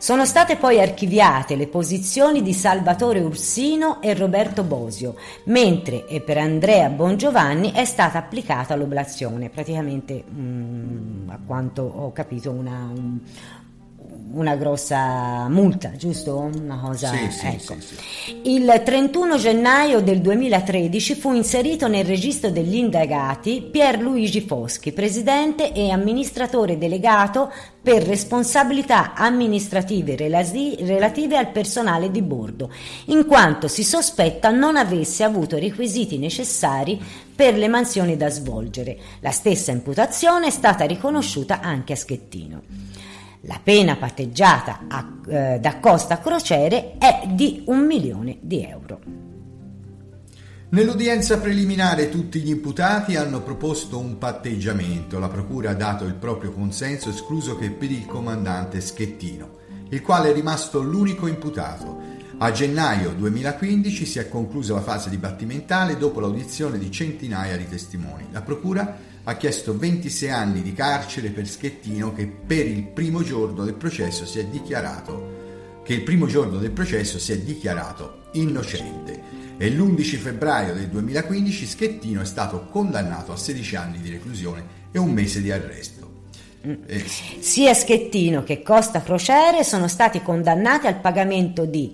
Sono 0.04 0.26
state 0.26 0.58
poi 0.58 0.82
archiviate 0.82 1.56
le 1.56 1.68
posizioni 1.68 2.42
di 2.42 2.52
Salvatore 2.52 3.22
Ursino 3.22 4.02
e 4.02 4.14
Roberto 4.14 4.64
Bosio, 4.64 5.16
mentre 5.46 6.04
per 6.26 6.38
Andrea 6.40 6.90
Bongiovanni 6.90 7.72
è 7.72 7.86
stata 7.86 8.18
applicata 8.18 8.76
l'oblazione, 8.76 9.48
praticamente 9.48 10.26
mh, 10.28 10.42
mm, 10.42 11.30
a 11.30 11.40
quanto 11.48 11.84
ho 11.84 12.12
capito 12.12 12.52
una, 12.52 12.92
un, 12.94 13.18
una 14.32 14.56
grossa 14.56 15.48
multa, 15.50 15.92
giusto? 15.96 16.38
Una 16.38 16.80
cosa. 16.80 17.10
Sì, 17.10 17.32
sì, 17.32 17.46
ecco. 17.46 17.76
sì, 17.80 18.54
Il 18.54 18.82
31 18.84 19.38
gennaio 19.38 20.02
del 20.02 20.22
2013 20.22 21.16
fu 21.16 21.34
inserito 21.34 21.88
nel 21.88 22.06
registro 22.06 22.50
degli 22.50 22.76
indagati 22.76 23.68
Pierluigi 23.70 24.42
Foschi, 24.42 24.92
presidente 24.92 25.72
e 25.74 25.92
amministratore 25.92 26.78
delegato 26.78 27.52
per 27.82 28.04
responsabilità 28.04 29.14
amministrative 29.14 30.16
relative 30.16 31.38
al 31.38 31.52
personale 31.52 32.10
di 32.10 32.22
bordo, 32.22 32.72
in 33.08 33.26
quanto 33.26 33.68
si 33.68 33.84
sospetta 33.84 34.50
non 34.50 34.78
avesse 34.78 35.24
avuto 35.24 35.58
i 35.58 35.60
requisiti 35.60 36.18
necessari 36.18 37.00
per 37.36 37.56
le 37.58 37.68
mansioni 37.68 38.16
da 38.16 38.30
svolgere. 38.30 38.98
La 39.20 39.32
stessa 39.32 39.72
imputazione 39.72 40.48
è 40.48 40.52
stata 40.52 40.86
riconosciuta 40.86 41.60
anche 41.60 41.94
a 41.94 41.98
Schettino. 41.98 42.62
La 43.46 43.60
pena 43.62 43.98
patteggiata 43.98 44.86
a, 44.88 45.06
eh, 45.28 45.60
da 45.60 45.80
Costa 45.80 46.20
Crociere 46.20 46.98
è 46.98 47.24
di 47.28 47.64
un 47.66 47.86
milione 47.86 48.38
di 48.40 48.64
euro. 48.64 49.02
Nell'udienza 50.70 51.38
preliminare 51.40 52.08
tutti 52.08 52.40
gli 52.40 52.50
imputati 52.50 53.18
hanno 53.18 53.42
proposto 53.42 54.00
un 54.00 54.18
patteggiamento. 54.18 55.20
La 55.20 55.28
Procura 55.28 55.72
ha 55.72 55.76
dato 55.76 56.06
il 56.06 56.14
proprio 56.14 56.54
consenso, 56.54 57.10
escluso 57.10 57.58
che 57.58 57.70
per 57.70 57.92
il 57.92 58.06
comandante 58.06 58.80
Schettino, 58.80 59.58
il 59.90 60.02
quale 60.02 60.30
è 60.30 60.34
rimasto 60.34 60.82
l'unico 60.82 61.28
imputato. 61.28 62.00
A 62.38 62.50
gennaio 62.52 63.12
2015 63.12 64.06
si 64.06 64.20
è 64.20 64.30
conclusa 64.30 64.74
la 64.74 64.82
fase 64.82 65.10
dibattimentale 65.10 65.98
dopo 65.98 66.22
l'audizione 66.22 66.78
di 66.78 66.90
centinaia 66.90 67.58
di 67.58 67.68
testimoni. 67.68 68.26
La 68.32 68.42
Procura 68.42 68.98
ha 69.26 69.38
chiesto 69.38 69.78
26 69.78 70.30
anni 70.30 70.62
di 70.62 70.74
carcere 70.74 71.30
per 71.30 71.48
Schettino 71.48 72.14
che 72.14 72.28
per 72.28 72.68
il 72.68 72.84
primo 72.84 73.24
giorno 73.24 73.64
del 73.64 73.76
processo 73.76 74.26
si 74.26 74.40
è 74.40 74.46
dichiarato 74.46 75.82
che 75.84 75.94
il 75.94 76.02
primo 76.02 76.28
giorno 76.28 76.58
del 76.58 76.72
processo 76.72 77.20
si 77.20 77.32
è 77.32 77.38
dichiarato 77.38 78.24
innocente 78.34 79.42
e 79.58 79.70
l'11 79.70 80.18
febbraio 80.18 80.74
del 80.74 80.90
2015 80.90 81.66
Schettino 81.66 82.22
è 82.22 82.26
stato 82.26 82.68
condannato 82.70 83.32
a 83.32 83.38
16 83.38 83.76
anni 83.76 84.00
di 84.00 84.10
reclusione 84.10 84.82
e 84.92 85.00
un 85.00 85.12
mese 85.12 85.42
di 85.42 85.52
arresto. 85.52 86.12
Eh, 86.62 87.06
Sia 87.40 87.74
Schettino 87.74 88.44
che 88.44 88.62
Costa 88.62 89.02
Crociere 89.02 89.64
sono 89.64 89.88
stati 89.88 90.22
condannati 90.22 90.88
al 90.88 91.00
pagamento 91.00 91.66
di 91.66 91.94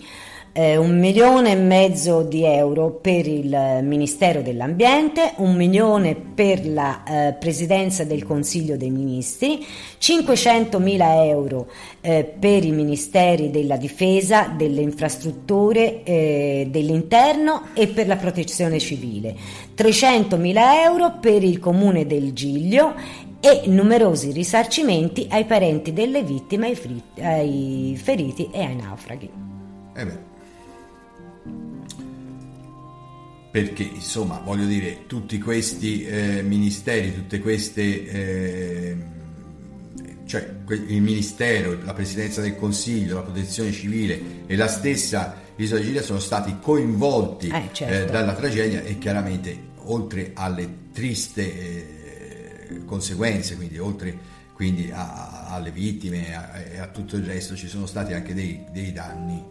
eh, 0.60 0.76
un 0.76 1.00
milione 1.00 1.52
e 1.52 1.56
mezzo 1.56 2.22
di 2.22 2.44
euro 2.44 2.90
per 2.92 3.26
il 3.26 3.80
Ministero 3.82 4.42
dell'Ambiente, 4.42 5.32
un 5.38 5.56
milione 5.56 6.16
per 6.16 6.68
la 6.68 7.04
eh, 7.04 7.34
Presidenza 7.40 8.04
del 8.04 8.26
Consiglio 8.26 8.76
dei 8.76 8.90
Ministri, 8.90 9.66
500 9.98 10.80
mila 10.80 11.24
euro 11.24 11.68
eh, 12.02 12.26
per 12.38 12.66
i 12.66 12.72
Ministeri 12.72 13.52
della 13.52 13.78
Difesa, 13.78 14.54
delle 14.54 14.82
Infrastrutture, 14.82 16.04
eh, 16.04 16.68
dell'Interno 16.70 17.68
e 17.74 17.88
per 17.88 18.08
la 18.08 18.18
Protezione 18.18 18.80
Civile, 18.80 19.34
300 19.76 20.36
mila 20.36 20.84
euro 20.84 21.20
per 21.22 21.42
il 21.42 21.60
Comune 21.60 22.06
del 22.06 22.34
Giglio 22.34 22.96
e 23.40 23.62
numerosi 23.68 24.34
risarcimenti 24.34 25.26
ai 25.30 25.46
parenti 25.46 25.94
delle 25.94 26.22
vittime, 26.22 26.68
ai, 26.68 26.76
fri- 26.76 27.04
ai 27.22 27.98
feriti 28.02 28.50
e 28.52 28.62
ai 28.62 28.76
naufraghi. 28.76 29.30
Eh 29.96 30.29
perché 33.52 33.84
insomma 33.84 34.40
voglio 34.44 34.66
dire 34.66 35.06
tutti 35.08 35.40
questi 35.40 36.06
eh, 36.06 36.42
ministeri, 36.44 37.14
tutte 37.14 37.40
queste 37.40 37.82
eh, 38.08 38.98
cioè 40.26 40.48
il 40.68 41.02
ministero, 41.02 41.76
la 41.84 41.94
presidenza 41.94 42.42
del 42.42 42.56
consiglio, 42.56 43.16
la 43.16 43.24
protezione 43.24 43.72
civile 43.72 44.46
e 44.46 44.56
la 44.56 44.68
stessa 44.68 45.48
Isola 45.56 45.82
Gilia 45.82 46.04
sono 46.04 46.20
stati 46.20 46.58
coinvolti 46.62 47.48
eh, 47.48 47.70
certo. 47.72 48.10
Eh, 48.10 48.12
dalla 48.12 48.34
tragedia 48.34 48.82
e 48.84 49.00
chiaramente 49.00 49.68
oltre 49.86 50.32
alle 50.36 50.92
triste 50.94 51.42
eh, 51.42 52.86
conseguenze, 52.86 53.56
quindi 53.56 53.80
oltre 53.80 54.38
quindi 54.54 54.92
a, 54.94 55.48
alle 55.48 55.72
vittime 55.72 56.28
e 56.28 56.34
a, 56.34 56.84
a, 56.84 56.88
tutto 56.88 57.16
il 57.16 57.24
resto 57.24 57.56
ci 57.56 57.68
sono 57.68 57.88
stati 57.88 58.14
anche 58.14 58.34
dei, 58.34 58.64
dei 58.72 58.92
danni 58.92 59.44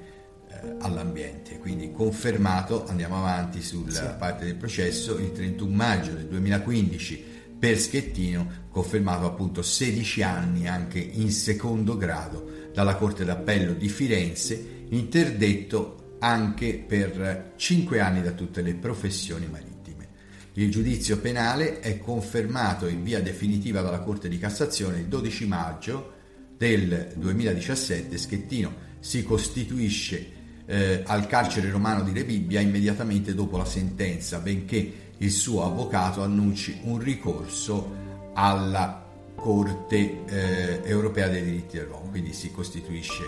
eh, 0.50 0.76
all'ambiente. 0.80 1.58
Quindi 1.58 1.92
confermato, 1.92 2.87
andiamo 2.87 3.18
avanti 3.18 3.62
sulla 3.62 3.92
sì. 3.92 4.16
parte 4.18 4.44
del 4.44 4.56
processo, 4.56 5.18
il 5.18 5.32
31 5.32 5.74
maggio 5.74 6.12
del 6.12 6.26
2015 6.26 7.24
per 7.58 7.78
Schettino, 7.78 8.66
confermato 8.70 9.26
appunto 9.26 9.62
16 9.62 10.22
anni 10.22 10.68
anche 10.68 10.98
in 10.98 11.32
secondo 11.32 11.96
grado 11.96 12.68
dalla 12.72 12.94
Corte 12.94 13.24
d'Appello 13.24 13.72
di 13.72 13.88
Firenze, 13.88 14.84
interdetto 14.90 16.16
anche 16.20 16.84
per 16.87 17.52
5 17.56 18.00
anni 18.00 18.22
da 18.22 18.30
tutte 18.32 18.62
le 18.62 18.74
professioni 18.74 19.46
marittime. 19.46 20.08
Il 20.54 20.70
giudizio 20.70 21.18
penale 21.18 21.80
è 21.80 21.98
confermato 21.98 22.87
in 22.87 23.02
via 23.02 23.20
definitiva 23.20 23.80
dalla 23.80 24.00
Corte 24.00 24.28
di 24.28 24.38
Cassazione 24.38 24.98
il 24.98 25.06
12 25.06 25.46
maggio 25.46 26.12
del 26.56 27.12
2017. 27.16 28.16
Schettino 28.16 28.87
si 29.00 29.22
costituisce 29.22 30.37
eh, 30.70 31.02
al 31.07 31.26
carcere 31.26 31.70
romano 31.70 32.02
di 32.02 32.12
Rebibbia 32.12 32.61
immediatamente 32.61 33.35
dopo 33.35 33.57
la 33.57 33.64
sentenza, 33.64 34.38
benché 34.38 35.07
il 35.16 35.31
suo 35.31 35.64
avvocato 35.64 36.22
annunci 36.22 36.81
un 36.83 36.98
ricorso 36.98 37.96
alla 38.35 39.07
Corte 39.35 40.24
eh, 40.26 40.81
europea 40.85 41.28
dei 41.28 41.42
diritti 41.42 41.78
dell'uomo, 41.78 42.11
quindi 42.11 42.33
si 42.33 42.50
costituisce, 42.50 43.24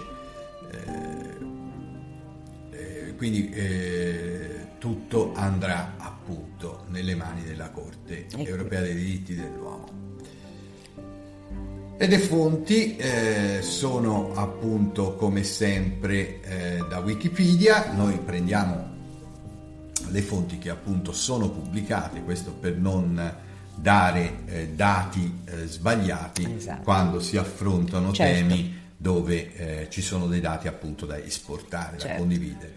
eh, 0.73 1.39
eh 2.77 3.15
quindi 3.17 3.51
eh, 3.51 4.67
tutto 4.79 5.33
andrà 5.35 5.95
appunto 5.99 6.85
nelle 6.89 7.15
mani 7.15 7.45
della 7.45 7.71
Corte 7.71 8.27
ecco. 8.27 8.39
europea 8.39 8.83
dei 8.83 8.95
diritti 8.95 9.35
dell'uomo. 9.35 10.00
E 12.03 12.07
le 12.07 12.19
fonti 12.19 12.97
eh, 12.97 13.59
sono 13.61 14.33
appunto 14.35 15.17
come 15.17 15.43
sempre 15.43 16.41
eh, 16.41 16.79
da 16.89 17.01
Wikipedia, 17.01 17.93
noi 17.93 18.17
prendiamo 18.17 18.89
le 20.09 20.23
fonti 20.23 20.57
che 20.57 20.71
appunto 20.71 21.13
sono 21.13 21.51
pubblicate, 21.51 22.23
questo 22.23 22.53
per 22.53 22.79
non 22.79 23.35
dare 23.75 24.39
eh, 24.47 24.69
dati 24.69 25.41
eh, 25.45 25.67
sbagliati 25.67 26.55
esatto. 26.57 26.81
quando 26.85 27.21
si 27.21 27.37
affrontano 27.37 28.13
certo. 28.13 28.49
temi 28.49 28.79
dove 28.97 29.55
eh, 29.83 29.91
ci 29.91 30.01
sono 30.01 30.27
dei 30.27 30.41
dati 30.41 30.69
appunto 30.69 31.05
da 31.05 31.19
esportare, 31.19 31.99
certo. 31.99 32.07
da 32.07 32.15
condividere. 32.15 32.73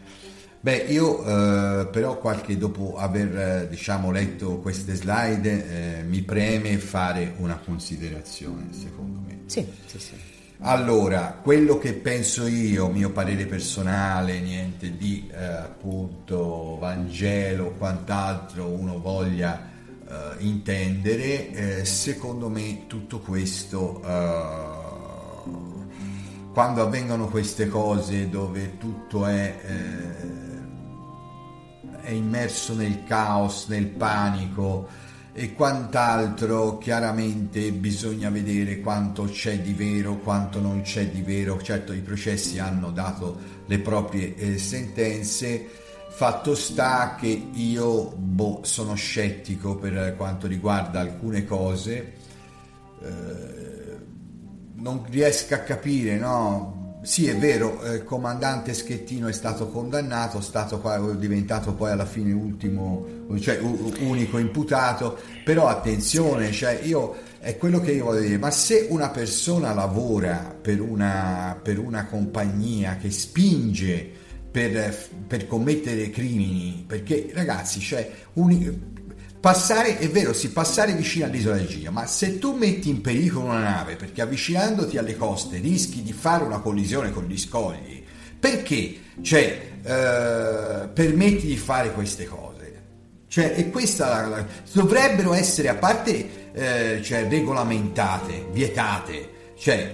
Beh, 0.63 0.77
io 0.87 1.25
eh, 1.25 1.87
però 1.87 2.17
qualche 2.19 2.57
dopo 2.57 2.95
aver 2.95 3.37
eh, 3.37 3.67
diciamo, 3.67 4.11
letto 4.11 4.59
queste 4.59 4.95
slide 4.95 5.97
eh, 5.99 6.03
mi 6.03 6.21
preme 6.21 6.77
fare 6.77 7.33
una 7.39 7.57
considerazione, 7.57 8.67
secondo 8.71 9.19
me. 9.27 9.41
Sì, 9.47 9.67
sì, 9.85 9.99
sì. 9.99 10.13
Allora, 10.59 11.37
quello 11.43 11.77
che 11.77 11.91
penso 11.91 12.47
io, 12.47 12.87
mio 12.87 13.09
parere 13.09 13.45
personale, 13.45 14.39
niente 14.39 14.95
di 14.95 15.29
eh, 15.33 15.43
appunto 15.43 16.77
Vangelo 16.79 17.65
o 17.65 17.71
quant'altro 17.71 18.65
uno 18.67 19.01
voglia 19.01 19.69
eh, 20.07 20.15
intendere, 20.45 21.79
eh, 21.81 21.83
secondo 21.83 22.47
me 22.47 22.85
tutto 22.87 23.19
questo 23.19 23.99
quando 26.53 26.83
avvengono 26.83 27.27
queste 27.29 27.67
cose 27.67 28.29
dove 28.29 28.77
tutto 28.77 29.25
è 29.25 29.55
è 32.03 32.11
immerso 32.11 32.75
nel 32.75 33.03
caos, 33.05 33.67
nel 33.67 33.87
panico 33.87 34.87
e 35.35 35.53
quant'altro, 35.53 36.77
chiaramente 36.77 37.71
bisogna 37.71 38.29
vedere 38.29 38.81
quanto 38.81 39.23
c'è 39.23 39.59
di 39.61 39.73
vero, 39.73 40.17
quanto 40.17 40.61
non 40.61 40.81
c'è 40.81 41.09
di 41.09 41.21
vero. 41.21 41.59
Certo, 41.59 41.91
i 41.91 42.01
processi 42.01 42.59
hanno 42.59 42.91
dato 42.91 43.39
le 43.65 43.79
proprie 43.79 44.35
eh, 44.35 44.57
sentenze. 44.59 45.67
Fatto 46.09 46.53
sta 46.53 47.15
che 47.19 47.49
io 47.53 48.11
boh, 48.11 48.59
sono 48.61 48.93
scettico 48.93 49.77
per 49.77 50.13
quanto 50.15 50.45
riguarda 50.45 50.99
alcune 50.99 51.45
cose, 51.45 52.13
eh, 53.01 53.97
non 54.75 55.03
riesco 55.09 55.55
a 55.55 55.59
capire, 55.59 56.19
no? 56.19 56.82
Sì, 57.03 57.27
è 57.27 57.35
vero, 57.35 57.81
il 57.83 57.91
eh, 57.95 58.03
comandante 58.05 58.73
Schettino 58.73 59.27
è 59.27 59.33
stato 59.33 59.67
condannato, 59.67 60.37
è 60.39 60.41
stato 60.41 60.81
diventato 61.15 61.73
poi 61.73 61.91
alla 61.91 62.05
fine 62.05 62.31
ultimo, 62.31 63.05
cioè 63.41 63.57
unico 63.57 64.37
imputato, 64.37 65.19
però 65.43 65.67
attenzione, 65.67 66.53
cioè 66.53 66.79
io, 66.81 67.13
è 67.39 67.57
quello 67.57 67.81
che 67.81 67.91
io 67.91 68.05
voglio 68.05 68.21
dire, 68.21 68.37
ma 68.37 68.51
se 68.51 68.87
una 68.89 69.09
persona 69.09 69.73
lavora 69.73 70.55
per 70.61 70.79
una, 70.79 71.59
per 71.61 71.77
una 71.77 72.05
compagnia 72.05 72.95
che 72.95 73.11
spinge 73.11 74.09
per, 74.49 74.95
per, 75.27 75.45
commettere 75.45 76.09
crimini, 76.09 76.85
perché 76.87 77.31
ragazzi, 77.33 77.81
cioè, 77.81 78.09
un, 78.33 78.79
Passare, 79.43 79.97
è 79.97 80.07
vero, 80.07 80.31
sì, 80.31 80.51
passare 80.51 80.93
vicino 80.93 81.25
all'isola 81.25 81.57
di 81.57 81.67
Gia, 81.67 81.91
ma 81.91 82.05
se 82.05 82.39
tu 82.39 82.55
metti 82.55 82.87
in 82.87 83.01
pericolo 83.01 83.47
una 83.47 83.59
nave 83.59 83.97
perché 83.97 84.21
avvicinandoti 84.21 84.97
alle 84.97 85.17
coste 85.17 85.57
rischi 85.57 86.01
di 86.01 86.13
fare 86.13 86.45
una 86.45 86.59
collisione 86.59 87.11
con 87.11 87.25
gli 87.25 87.37
scogli, 87.37 88.01
perché 88.39 88.99
cioè, 89.21 89.71
eh, 89.83 90.87
permetti 90.87 91.45
di 91.45 91.57
fare 91.57 91.91
queste 91.91 92.23
cose? 92.23 92.83
Cioè, 93.27 93.55
e 93.57 93.69
questa 93.69 94.25
la, 94.27 94.45
dovrebbero 94.71 95.33
essere, 95.33 95.67
a 95.67 95.75
parte 95.75 96.53
eh, 96.53 97.01
cioè, 97.03 97.27
regolamentate, 97.27 98.47
vietate, 98.49 99.51
cioè 99.57 99.93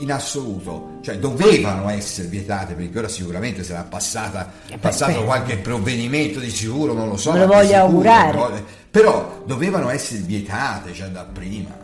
in 0.00 0.12
assoluto, 0.12 0.98
cioè 1.02 1.18
dovevano 1.18 1.88
essere 1.88 2.28
vietate 2.28 2.74
perché 2.74 2.98
ora 2.98 3.08
sicuramente 3.08 3.62
sarà 3.62 3.82
passata, 3.82 4.52
eh, 4.68 4.78
passato 4.78 5.24
qualche 5.24 5.56
provvedimento 5.56 6.38
di 6.38 6.50
sicuro, 6.50 6.92
non 6.92 7.08
lo 7.08 7.16
so. 7.16 7.32
Me 7.32 7.40
lo 7.40 7.46
voglio 7.46 7.66
sicuro, 7.66 7.82
augurare. 7.82 8.64
Però 8.90 9.42
dovevano 9.44 9.90
essere 9.90 10.20
vietate 10.20 10.92
già 10.92 11.06
da 11.08 11.24
prima. 11.24 11.76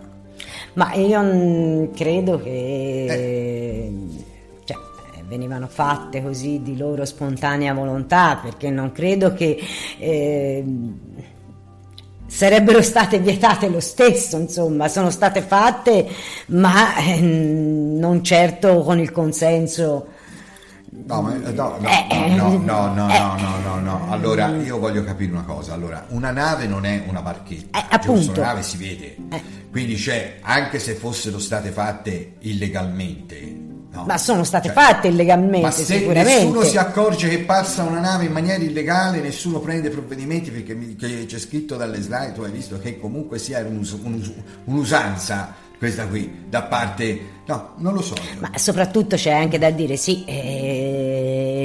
Ma 0.75 0.93
io 0.95 1.91
credo 1.95 2.41
che... 2.41 3.07
Eh. 3.09 3.93
Cioè, 4.65 4.77
venivano 5.27 5.67
fatte 5.69 6.23
così 6.23 6.63
di 6.63 6.77
loro 6.77 7.05
spontanea 7.05 7.73
volontà 7.75 8.39
perché 8.43 8.71
non 8.71 8.93
credo 8.93 9.35
che... 9.35 9.59
Eh, 9.99 10.65
sarebbero 12.27 12.83
state 12.83 13.19
vietate 13.19 13.69
lo 13.69 13.81
stesso, 13.81 14.37
insomma, 14.37 14.89
sono 14.89 15.11
state 15.11 15.43
fatte, 15.43 16.09
ma 16.47 16.97
eh, 16.97 17.21
non 17.21 18.23
certo 18.23 18.81
con 18.83 18.99
il 18.99 19.11
consenso. 19.11 20.09
No, 21.07 21.23
ma, 21.23 21.35
no, 21.35 21.79
no, 21.81 21.89
eh, 21.89 22.35
no, 22.37 22.57
no, 22.57 22.95
no, 22.95 23.13
eh, 23.13 23.19
no, 23.19 23.37
no, 23.37 23.59
no, 23.59 23.81
no, 23.81 24.07
Allora, 24.11 24.49
io 24.49 24.79
voglio 24.79 25.03
capire 25.03 25.33
una 25.33 25.43
cosa. 25.43 25.75
Allora, 25.75 26.07
una 26.11 26.31
nave 26.31 26.67
non 26.67 26.87
è 26.87 27.05
una 27.09 27.21
barchetta, 27.21 27.81
eh, 27.81 27.87
appunto. 27.91 28.31
una 28.31 28.49
nave 28.49 28.63
si 28.63 28.77
vede. 28.77 29.17
Eh. 29.29 29.43
Quindi 29.71 29.97
c'è, 29.97 30.39
anche 30.41 30.79
se 30.79 30.95
fossero 30.95 31.41
state 31.41 31.71
fatte 31.71 32.35
illegalmente, 32.41 33.64
No. 33.95 34.05
Ma 34.05 34.19
sono 34.19 34.43
state 34.43 34.73
cioè, 34.73 34.77
fatte 34.77 35.09
illegalmente. 35.09 35.61
Ma 35.61 35.71
se 35.71 35.85
sicuramente. 35.85 36.45
nessuno 36.45 36.63
si 36.63 36.77
accorge 36.77 37.29
che 37.29 37.39
passa 37.41 37.85
una 37.85 38.01
nave 38.01 38.25
in 38.25 38.33
maniera 38.33 38.63
illegale, 38.63 39.21
nessuno 39.21 39.61
prende 39.61 39.89
provvedimenti 39.89 40.51
perché 40.51 40.75
mi, 40.75 40.97
c'è 40.97 41.39
scritto 41.39 41.77
dalle 41.77 42.01
slide, 42.01 42.33
tu 42.33 42.43
hai 42.43 42.51
visto 42.51 42.79
che 42.81 42.99
comunque 42.99 43.39
sia 43.39 43.61
un, 43.61 43.89
un, 44.03 44.33
un'usanza 44.65 45.63
questa 45.77 46.07
qui 46.07 46.45
da 46.49 46.63
parte 46.63 47.21
no 47.47 47.73
non 47.77 47.95
lo 47.95 48.01
so 48.01 48.15
ma 48.39 48.51
soprattutto 48.55 49.17
c'è 49.17 49.33
anche 49.33 49.59
da 49.59 49.71
dire 49.71 49.97
sì 49.97 50.25
eh, 50.25 51.04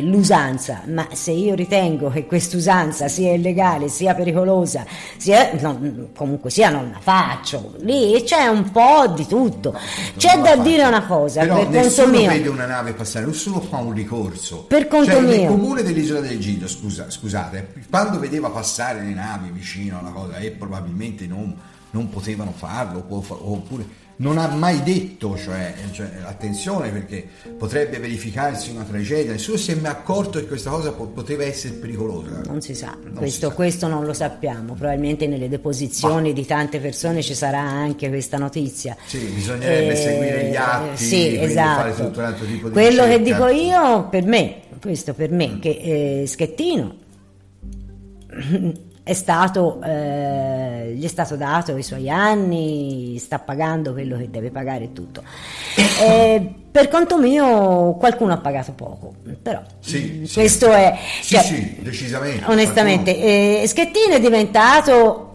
l'usanza 0.02 0.82
ma 0.88 1.08
se 1.14 1.32
io 1.32 1.56
ritengo 1.56 2.10
che 2.10 2.26
quest'usanza 2.26 3.08
sia 3.08 3.34
illegale 3.34 3.88
sia 3.88 4.14
pericolosa 4.14 4.86
sia 5.18 5.52
no, 5.60 6.10
comunque 6.16 6.50
sia 6.50 6.70
non 6.70 6.92
la 6.92 7.00
faccio. 7.00 7.76
Lì 7.80 8.22
c'è 8.24 8.48
un 8.48 8.72
po' 8.72 9.08
di 9.16 9.26
tutto. 9.26 9.78
C'è 10.18 10.38
da 10.38 10.50
faccio. 10.50 10.62
dire 10.62 10.84
una 10.86 11.06
cosa 11.06 11.42
però 11.42 11.68
per 11.68 11.82
conto 11.82 12.08
mio. 12.08 12.30
vede 12.30 12.50
una 12.50 12.66
nave 12.66 12.94
passare 12.94 13.26
nessuno 13.26 13.60
fa 13.62 13.78
un 13.78 13.94
ricorso. 13.94 14.64
Per 14.64 14.88
conto 14.88 15.12
cioè, 15.12 15.22
mio. 15.22 15.36
nel 15.36 15.48
comune 15.48 15.84
dell'isola 15.84 16.20
del 16.22 16.40
Giglio 16.40 16.68
scusa, 16.68 17.10
scusate 17.10 17.74
quando 17.90 18.20
vedeva 18.20 18.50
passare 18.50 19.02
le 19.02 19.14
navi 19.14 19.50
vicino 19.50 19.98
a 19.98 20.02
una 20.02 20.12
cosa 20.12 20.38
e 20.38 20.52
probabilmente 20.52 21.26
non 21.28 21.56
non 21.92 22.10
potevano 22.10 22.54
farlo 22.56 23.04
oppure 23.08 24.08
non 24.20 24.38
ha 24.38 24.48
mai 24.48 24.84
detto, 24.84 25.38
cioè, 25.38 25.74
cioè, 25.92 26.10
attenzione 26.24 26.90
perché 26.90 27.26
potrebbe 27.58 28.00
verificarsi 28.00 28.72
una 28.72 28.84
tragedia, 28.84 29.32
nessuno 29.32 29.58
si 29.58 29.72
è 29.72 29.76
mai 29.76 29.92
accorto 29.92 30.40
che 30.40 30.46
questa 30.46 30.70
cosa 30.70 30.92
poteva 30.92 31.44
essere 31.44 31.76
pericolosa. 31.76 32.42
Non 32.46 32.60
si 32.62 32.76
sa, 32.76 32.98
non 33.02 33.14
questo, 33.14 33.46
si 33.46 33.50
sa. 33.50 33.56
questo, 33.56 33.88
non 33.88 34.06
lo 34.06 34.14
sappiamo, 34.14 34.74
probabilmente 34.74 35.26
nelle 35.26 35.48
deposizioni 35.48 36.30
bah. 36.30 36.36
di 36.36 36.46
tante 36.46 36.80
persone 36.80 37.22
ci 37.22 37.34
sarà 37.34 37.62
anche 37.62 38.10
questa 38.10 38.38
notizia. 38.38 38.98
Sì, 39.06 39.20
bisognerebbe 39.20 39.94
eh, 39.94 39.96
seguire 39.96 40.50
gli 40.50 40.56
atti, 40.56 41.04
sì, 41.04 41.38
esatto. 41.40 41.82
fare 41.82 41.96
tutto 41.96 42.20
un 42.20 42.26
altro 42.26 42.46
tipo 42.46 42.68
di 42.68 42.74
Quello 42.74 43.06
ricerca. 43.06 43.18
che 43.18 43.22
dico 43.24 43.48
io, 43.48 44.10
per 44.10 44.26
me, 44.26 44.56
questo 44.82 45.14
per 45.14 45.32
me, 45.32 45.48
mm. 45.48 45.60
che 45.60 45.70
eh, 46.22 46.28
Schettino 46.28 46.96
è 49.10 49.14
stato, 49.14 49.82
eh, 49.82 50.69
gli 50.94 51.06
è 51.06 51.08
stato 51.08 51.36
dato 51.36 51.76
i 51.78 51.84
suoi 51.84 52.10
anni, 52.10 53.18
sta 53.20 53.40
pagando 53.40 53.94
quello 53.94 54.18
che 54.18 54.30
deve 54.30 54.52
pagare 54.52 54.86
e 54.86 54.94
tutto. 54.94 55.24
Eh, 56.02 56.54
per 56.72 56.88
conto 56.88 57.18
mio 57.18 57.94
qualcuno 57.96 58.34
ha 58.34 58.38
pagato 58.38 58.74
poco, 58.74 59.14
però 59.42 59.62
sì, 59.80 60.30
questo 60.32 60.68
sì. 60.68 60.72
è... 60.72 60.98
Cioè, 61.22 61.42
sì, 61.42 61.56
sì, 61.56 61.76
decisamente. 61.80 62.46
Onestamente, 62.48 63.18
eh, 63.18 63.64
Schettino 63.68 64.16
è 64.16 64.20
diventato 64.20 65.32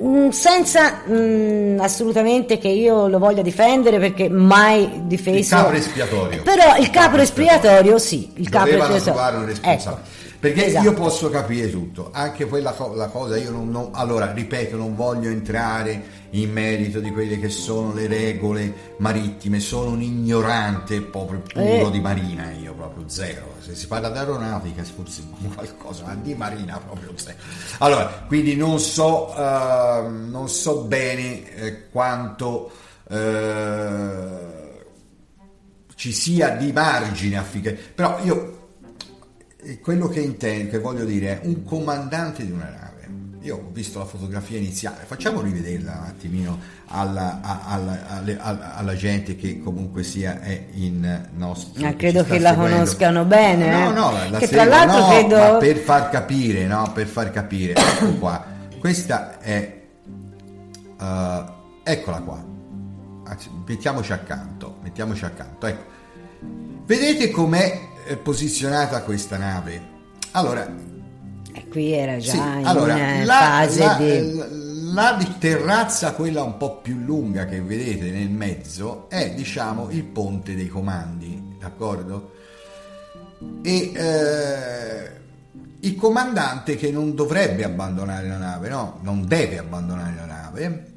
mm, 0.00 0.28
senza 0.28 1.02
mh, 1.04 1.14
mm, 1.14 1.80
assolutamente 1.80 2.58
che 2.58 2.68
io 2.68 3.08
lo 3.08 3.18
voglia 3.18 3.42
difendere 3.42 3.98
perché 3.98 4.28
mai 4.28 5.02
difeso 5.06 5.38
il 5.38 5.62
capo 5.62 5.72
espiatorio 5.72 6.42
però 6.42 6.76
il, 6.76 6.82
il 6.82 6.90
capo 6.90 7.16
espiatorio 7.18 7.98
sì 7.98 8.32
il 8.36 8.48
capo 8.48 8.68
espiatorio 8.68 9.02
trovare 9.02 9.36
un 9.36 9.46
responsabile 9.46 10.02
ecco. 10.02 10.22
Perché 10.44 10.66
esatto. 10.66 10.84
io 10.84 10.92
posso 10.92 11.30
capire 11.30 11.70
tutto, 11.70 12.10
anche 12.12 12.44
quella 12.44 12.76
la 12.94 13.08
cosa, 13.08 13.38
io 13.38 13.50
non, 13.50 13.70
non, 13.70 13.88
allora 13.94 14.30
ripeto, 14.30 14.76
non 14.76 14.94
voglio 14.94 15.30
entrare 15.30 16.26
in 16.32 16.52
merito 16.52 17.00
di 17.00 17.10
quelle 17.12 17.40
che 17.40 17.48
sono 17.48 17.94
le 17.94 18.06
regole 18.06 18.92
marittime, 18.98 19.58
sono 19.58 19.92
un 19.92 20.02
ignorante 20.02 21.00
proprio 21.00 21.40
puro 21.50 21.88
eh. 21.88 21.90
di 21.90 21.98
marina, 21.98 22.52
io 22.52 22.74
proprio 22.74 23.08
zero. 23.08 23.54
Se 23.60 23.74
si 23.74 23.86
parla 23.86 24.10
di 24.10 24.18
aeronautica 24.18 24.84
forse 24.84 25.22
qualcosa, 25.54 26.04
ma 26.04 26.14
di 26.14 26.34
marina 26.34 26.78
proprio 26.78 27.12
zero. 27.14 27.38
Allora, 27.78 28.24
quindi 28.26 28.54
non 28.54 28.78
so, 28.80 29.30
uh, 29.30 30.10
non 30.10 30.50
so 30.50 30.82
bene 30.82 31.54
eh, 31.54 31.88
quanto... 31.88 32.70
Uh, 33.08 34.62
ci 35.96 36.12
sia 36.12 36.50
di 36.50 36.72
margine 36.72 37.38
affinché 37.38 37.72
però 37.72 38.18
io 38.24 38.63
quello 39.80 40.08
che 40.08 40.20
intendo, 40.20 40.70
che 40.70 40.78
voglio 40.78 41.04
dire 41.04 41.40
è 41.40 41.46
un 41.46 41.64
comandante 41.64 42.44
di 42.44 42.52
una 42.52 42.64
nave. 42.64 42.92
Io 43.42 43.56
ho 43.56 43.68
visto 43.72 43.98
la 43.98 44.06
fotografia 44.06 44.56
iniziale, 44.56 45.04
facciamo 45.04 45.42
rivederla 45.42 45.92
un 45.92 46.06
attimino 46.06 46.58
alla, 46.86 47.40
alla, 47.42 48.22
alla, 48.40 48.74
alla 48.76 48.94
gente 48.94 49.36
che 49.36 49.60
comunque 49.60 50.02
sia 50.02 50.40
è 50.40 50.66
in 50.72 51.28
nostro. 51.34 51.86
Ah, 51.86 51.92
credo 51.92 52.24
che 52.24 52.38
la 52.38 52.50
seguendo. 52.50 52.76
conoscano 52.76 53.24
bene. 53.24 53.70
No, 53.70 53.90
eh? 53.90 53.92
no, 53.92 54.30
la, 54.30 54.38
che 54.38 54.48
tra 54.48 54.64
l'altro 54.64 54.98
no, 54.98 55.08
credo... 55.08 55.58
per 55.58 55.76
far 55.76 56.08
capire, 56.08 56.66
no, 56.66 56.90
per 56.94 57.06
far 57.06 57.30
capire, 57.30 57.74
ecco 57.76 58.14
qua. 58.14 58.44
Questa 58.78 59.38
è, 59.40 59.82
uh, 60.98 61.04
eccola 61.82 62.20
qua. 62.20 62.44
Mettiamoci 63.66 64.12
accanto, 64.12 64.78
mettiamoci 64.82 65.24
accanto. 65.24 65.66
Ecco. 65.66 65.92
Vedete 66.86 67.30
com'è 67.30 67.92
è 68.04 68.16
posizionata 68.16 69.02
questa 69.02 69.38
nave? 69.38 69.92
Allora, 70.32 70.70
qui 71.70 71.92
era 71.92 72.18
già 72.18 72.30
sì, 72.30 72.36
in 72.36 72.66
allora, 72.66 73.24
la, 73.24 73.34
fase 73.34 73.84
la, 73.84 73.94
di... 73.94 74.34
la, 74.36 74.46
la 74.92 75.36
terrazza, 75.38 76.12
quella 76.12 76.42
un 76.42 76.56
po' 76.56 76.80
più 76.80 76.96
lunga 76.98 77.46
che 77.46 77.60
vedete 77.60 78.10
nel 78.10 78.30
mezzo, 78.30 79.08
è 79.08 79.32
diciamo 79.32 79.90
il 79.90 80.04
ponte 80.04 80.54
dei 80.54 80.68
comandi, 80.68 81.56
d'accordo? 81.58 82.32
E 83.62 83.92
eh, 83.94 85.10
il 85.80 85.96
comandante 85.96 86.76
che 86.76 86.90
non 86.90 87.14
dovrebbe 87.14 87.64
abbandonare 87.64 88.28
la 88.28 88.38
nave, 88.38 88.68
no, 88.68 88.98
non 89.02 89.26
deve 89.26 89.58
abbandonare 89.58 90.14
la 90.16 90.26
nave, 90.26 90.93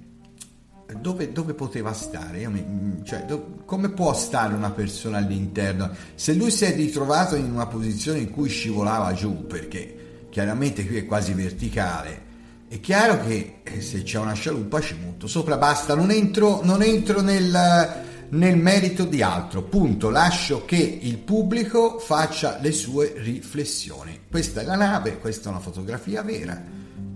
dove, 0.95 1.31
dove, 1.31 1.53
poteva 1.53 1.93
stare? 1.93 2.47
Mi, 2.47 3.01
cioè, 3.03 3.25
do, 3.25 3.59
come 3.65 3.89
può 3.89 4.13
stare 4.13 4.53
una 4.53 4.71
persona 4.71 5.17
all'interno? 5.17 5.91
Se 6.15 6.33
lui 6.33 6.49
si 6.49 6.65
è 6.65 6.73
ritrovato 6.73 7.35
in 7.35 7.51
una 7.51 7.67
posizione 7.67 8.19
in 8.19 8.31
cui 8.31 8.49
scivolava 8.49 9.13
giù, 9.13 9.45
perché 9.45 10.27
chiaramente 10.29 10.85
qui 10.85 10.97
è 10.97 11.05
quasi 11.05 11.33
verticale, 11.33 12.25
è 12.69 12.79
chiaro 12.79 13.21
che 13.25 13.59
eh, 13.63 13.81
se 13.81 14.03
c'è 14.03 14.19
una 14.19 14.33
scialuppa 14.33 14.81
ci 14.81 14.95
monto 15.01 15.27
sopra, 15.27 15.57
basta, 15.57 15.95
non 15.95 16.11
entro, 16.11 16.61
non 16.63 16.81
entro 16.81 17.21
nel, 17.21 18.05
nel 18.29 18.57
merito 18.57 19.05
di 19.05 19.21
altro, 19.21 19.63
punto, 19.63 20.09
lascio 20.09 20.65
che 20.65 20.99
il 21.01 21.17
pubblico 21.17 21.97
faccia 21.99 22.57
le 22.61 22.71
sue 22.71 23.13
riflessioni. 23.17 24.21
Questa 24.29 24.61
è 24.61 24.63
la 24.63 24.75
nave, 24.75 25.17
questa 25.17 25.49
è 25.49 25.51
una 25.51 25.61
fotografia 25.61 26.21
vera 26.23 26.61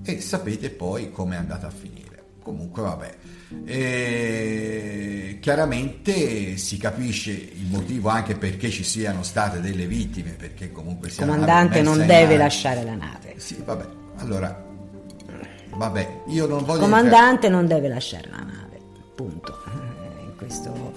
e 0.03 0.21
sapete 0.21 0.69
poi 0.69 1.11
come 1.11 1.35
è 1.35 1.39
andata 1.39 1.67
a 1.67 1.71
finire. 1.71 2.00
Comunque 2.43 2.81
vabbè. 2.81 3.15
E 3.65 5.37
chiaramente 5.41 6.57
si 6.57 6.77
capisce 6.77 7.31
il 7.31 7.67
motivo 7.69 8.09
anche 8.09 8.35
perché 8.35 8.69
ci 8.69 8.83
siano 8.83 9.23
state 9.23 9.59
delle 9.59 9.85
vittime, 9.85 10.31
perché 10.31 10.71
comunque 10.71 11.09
il 11.09 11.15
comandante 11.15 11.81
non 11.81 12.05
deve 12.05 12.37
lasciare 12.37 12.83
la 12.83 12.95
nave. 12.95 13.35
Sì, 13.37 13.61
vabbè. 13.63 13.85
Allora, 14.17 14.63
vabbè, 15.75 16.21
io 16.27 16.47
non 16.47 16.63
voglio. 16.63 16.79
Il 16.79 16.83
comandante 16.83 17.47
entrare... 17.47 17.53
non 17.53 17.67
deve 17.67 17.87
lasciare 17.87 18.29
la 18.29 18.37
nave, 18.37 18.79
punto. 19.15 19.63
In 20.21 20.35
questo 20.35 20.93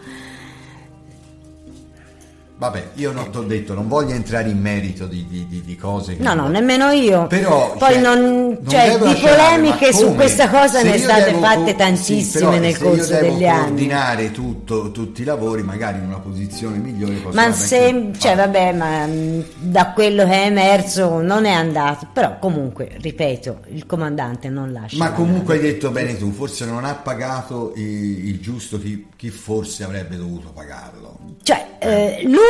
Vabbè, 2.56 2.90
io 2.94 3.10
non 3.10 3.30
ti 3.30 3.36
ho 3.36 3.42
detto, 3.42 3.74
non 3.74 3.88
voglio 3.88 4.14
entrare 4.14 4.48
in 4.48 4.60
merito 4.60 5.06
di, 5.06 5.26
di, 5.28 5.44
di, 5.48 5.60
di 5.62 5.76
cose. 5.76 6.16
no, 6.20 6.34
no, 6.34 6.46
nemmeno 6.46 6.90
io. 6.92 7.26
Però, 7.26 7.74
Poi 7.76 7.94
cioè, 7.94 8.00
non, 8.00 8.58
cioè, 8.68 8.96
di 8.96 9.14
polemiche 9.20 9.92
su 9.92 10.14
questa 10.14 10.48
cosa 10.48 10.78
se 10.78 10.88
ne 10.88 10.98
state 10.98 11.32
devo, 11.32 11.40
fatte 11.40 11.74
tantissime 11.74 12.52
sì, 12.52 12.58
nel 12.60 12.78
corso 12.78 13.18
degli 13.18 13.44
anni. 13.44 13.66
coordinare 13.66 14.30
tutto, 14.30 14.92
tutti 14.92 15.22
i 15.22 15.24
lavori, 15.24 15.64
magari 15.64 15.98
in 15.98 16.04
una 16.04 16.20
posizione 16.20 16.76
migliore. 16.78 17.20
Ma 17.32 17.52
se, 17.52 18.12
cioè, 18.18 18.36
vabbè, 18.36 18.72
ma 18.72 19.04
mm, 19.04 19.40
da 19.58 19.90
quello 19.90 20.24
che 20.24 20.44
è 20.44 20.46
emerso 20.46 21.20
non 21.20 21.46
è 21.46 21.52
andato. 21.52 22.06
Però 22.12 22.38
comunque, 22.38 22.96
ripeto, 23.00 23.62
il 23.70 23.84
comandante 23.84 24.48
non 24.48 24.70
lascia. 24.70 24.96
Ma 24.96 25.10
comunque 25.10 25.54
hai 25.54 25.60
detto 25.60 25.90
bene 25.90 26.16
tu, 26.16 26.30
forse 26.30 26.64
non 26.66 26.84
ha 26.84 26.94
pagato 26.94 27.72
il, 27.74 28.28
il 28.28 28.40
giusto 28.40 28.78
chi, 28.78 29.08
chi 29.16 29.30
forse 29.30 29.82
avrebbe 29.82 30.16
dovuto 30.16 30.50
pagarlo. 30.54 31.18
Cioè, 31.42 31.72
eh, 31.80 32.20
lui 32.24 32.43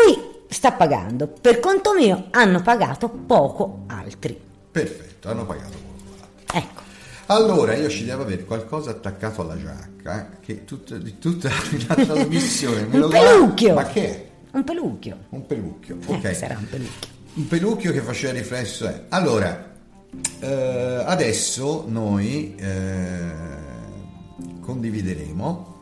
sta 0.48 0.72
pagando, 0.72 1.26
per 1.26 1.61
conto 1.61 1.92
mio 1.94 2.28
hanno 2.30 2.62
pagato 2.62 3.09
poco 3.09 3.85
altri. 3.88 4.38
Perfetto, 4.70 5.28
hanno 5.28 5.44
pagato 5.44 5.76
poco 5.76 6.22
altri. 6.22 6.59
Ecco. 6.59 6.83
Allora, 7.26 7.74
io 7.74 7.88
ci 7.88 8.04
devo 8.04 8.22
avere 8.22 8.44
qualcosa 8.44 8.90
attaccato 8.90 9.42
alla 9.42 9.59
giacca, 9.59 10.30
eh, 10.33 10.37
che 10.40 10.64
tut, 10.64 10.96
di 10.96 11.18
tutta 11.18 11.50
la 11.88 11.94
trasmissione 11.94 12.83
Un 12.83 13.09
pelucchio! 13.09 13.74
Ma 13.74 13.85
che 13.85 14.09
è? 14.09 14.28
Un 14.52 14.64
pelucchio. 14.64 15.18
Un 15.30 15.46
pelucchio, 15.46 15.98
eh, 16.07 16.12
ok. 16.14 16.35
sarà 16.35 16.57
un 16.59 16.68
pelucchio. 16.68 17.09
Un 17.35 17.48
pelucchio 17.48 17.92
che 17.92 18.00
faceva 18.00 18.33
riflesso 18.33 18.87
è... 18.87 19.04
Allora, 19.09 19.72
eh, 20.38 21.02
adesso 21.04 21.85
noi 21.88 22.54
eh, 22.57 23.33
condivideremo 24.61 25.72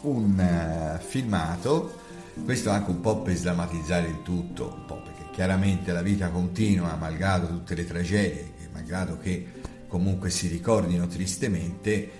un 0.00 0.38
uh, 0.38 1.02
filmato 1.04 1.97
questo 2.44 2.70
anche 2.70 2.90
un 2.90 3.00
po' 3.00 3.22
per 3.22 3.36
sdrammatizzare 3.36 4.08
il 4.08 4.22
tutto, 4.22 4.74
un 4.74 4.84
po' 4.86 5.02
perché 5.02 5.30
chiaramente 5.32 5.92
la 5.92 6.02
vita 6.02 6.28
continua, 6.28 6.96
malgrado 6.96 7.46
tutte 7.46 7.74
le 7.74 7.86
tragedie, 7.86 8.52
malgrado 8.72 9.18
che 9.18 9.46
comunque 9.86 10.30
si 10.30 10.48
ricordino 10.48 11.06
tristemente, 11.06 12.10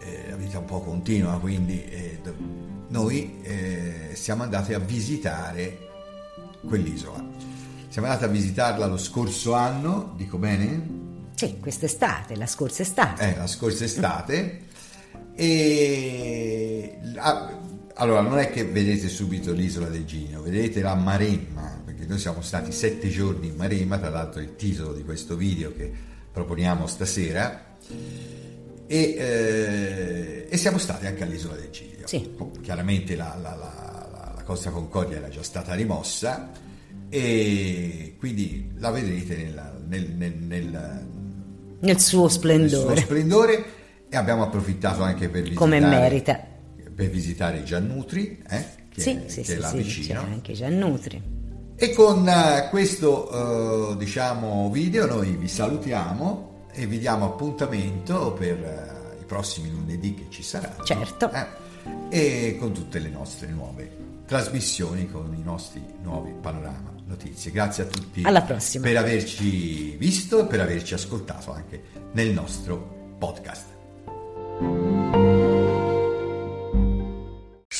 eh, 0.00 0.30
la 0.30 0.36
vita 0.36 0.58
un 0.58 0.64
po' 0.66 0.80
continua, 0.80 1.38
quindi 1.38 1.84
eh, 1.84 2.20
noi 2.88 3.40
eh, 3.42 4.10
siamo 4.14 4.42
andati 4.42 4.72
a 4.74 4.78
visitare 4.78 5.78
quell'isola. 6.66 7.24
Siamo 7.88 8.08
andati 8.08 8.24
a 8.24 8.28
visitarla 8.28 8.86
lo 8.86 8.98
scorso 8.98 9.54
anno, 9.54 10.12
dico 10.16 10.36
bene? 10.38 11.04
Sì, 11.34 11.58
quest'estate, 11.60 12.36
la 12.36 12.46
scorsa 12.46 12.82
estate. 12.82 13.34
Eh, 13.34 13.36
la 13.36 13.46
scorsa 13.46 13.84
estate. 13.84 14.64
e 15.34 16.98
allora, 17.98 18.20
non 18.20 18.38
è 18.38 18.50
che 18.50 18.64
vedete 18.64 19.08
subito 19.08 19.52
l'isola 19.52 19.88
del 19.88 20.04
Ginio, 20.04 20.42
vedete 20.42 20.82
la 20.82 20.94
Maremma, 20.94 21.80
perché 21.82 22.04
noi 22.04 22.18
siamo 22.18 22.42
stati 22.42 22.70
sette 22.70 23.08
giorni 23.08 23.46
in 23.46 23.56
Maremma, 23.56 23.96
tra 23.96 24.10
l'altro 24.10 24.40
il 24.40 24.54
titolo 24.54 24.92
di 24.92 25.02
questo 25.02 25.34
video 25.34 25.72
che 25.74 25.90
proponiamo 26.30 26.86
stasera, 26.86 27.76
e, 28.86 28.96
eh, 29.18 30.46
e 30.50 30.56
siamo 30.58 30.76
stati 30.76 31.06
anche 31.06 31.22
all'isola 31.22 31.54
del 31.54 31.70
Giglio. 31.70 32.06
Sì. 32.06 32.36
Chiaramente 32.60 33.16
la, 33.16 33.34
la, 33.40 33.54
la, 33.54 34.32
la, 34.34 34.42
Costa 34.42 34.70
Concordia 34.70 35.16
era 35.16 35.28
già 35.28 35.42
stata 35.42 35.72
rimossa 35.74 36.50
e 37.08 38.14
quindi 38.18 38.72
la 38.76 38.90
vedrete 38.90 39.36
nella, 39.36 39.74
nel, 39.86 40.10
nel, 40.10 40.34
nel, 40.34 41.06
nel, 41.80 42.00
suo 42.00 42.28
splendore. 42.28 42.88
nel 42.88 42.96
suo 42.96 43.04
splendore 43.06 43.64
e 44.08 44.16
abbiamo 44.16 44.42
approfittato 44.42 45.02
anche 45.02 45.28
per 45.30 45.42
visitare... 45.42 45.54
Come 45.54 45.80
merita 45.80 46.54
per 46.96 47.10
visitare 47.10 47.62
Giannutri, 47.62 48.42
eh, 48.48 48.66
che, 48.88 49.00
sì, 49.00 49.10
è, 49.10 49.28
sì, 49.28 49.40
che 49.40 49.44
sì, 49.44 49.52
è 49.52 49.56
là 49.58 49.68
sì, 49.68 49.76
vicino. 49.76 50.20
C'è 50.20 50.26
anche 50.26 50.52
Giannutri. 50.54 51.22
E 51.76 51.92
con 51.92 52.26
uh, 52.26 52.70
questo 52.70 53.90
uh, 53.90 53.96
diciamo, 53.96 54.70
video 54.70 55.04
noi 55.04 55.36
vi 55.36 55.46
salutiamo 55.46 56.64
e 56.72 56.86
vi 56.86 56.98
diamo 56.98 57.26
appuntamento 57.26 58.32
per 58.32 59.12
uh, 59.18 59.20
i 59.20 59.24
prossimi 59.26 59.70
lunedì 59.70 60.14
che 60.14 60.26
ci 60.30 60.42
saranno. 60.42 60.82
Certo. 60.84 61.30
Eh, 61.30 61.64
e 62.08 62.56
con 62.58 62.72
tutte 62.72 62.98
le 62.98 63.10
nostre 63.10 63.48
nuove 63.48 64.04
trasmissioni, 64.26 65.08
con 65.10 65.34
i 65.38 65.42
nostri 65.42 65.84
nuovi 66.02 66.32
panorama 66.40 66.94
notizie. 67.04 67.50
Grazie 67.50 67.84
a 67.84 67.86
tutti 67.86 68.22
Alla 68.24 68.42
prossima. 68.42 68.84
per 68.84 68.96
averci 68.96 69.96
visto 69.96 70.40
e 70.40 70.46
per 70.46 70.60
averci 70.60 70.94
ascoltato 70.94 71.52
anche 71.52 71.82
nel 72.12 72.32
nostro 72.32 73.14
podcast. 73.18 74.95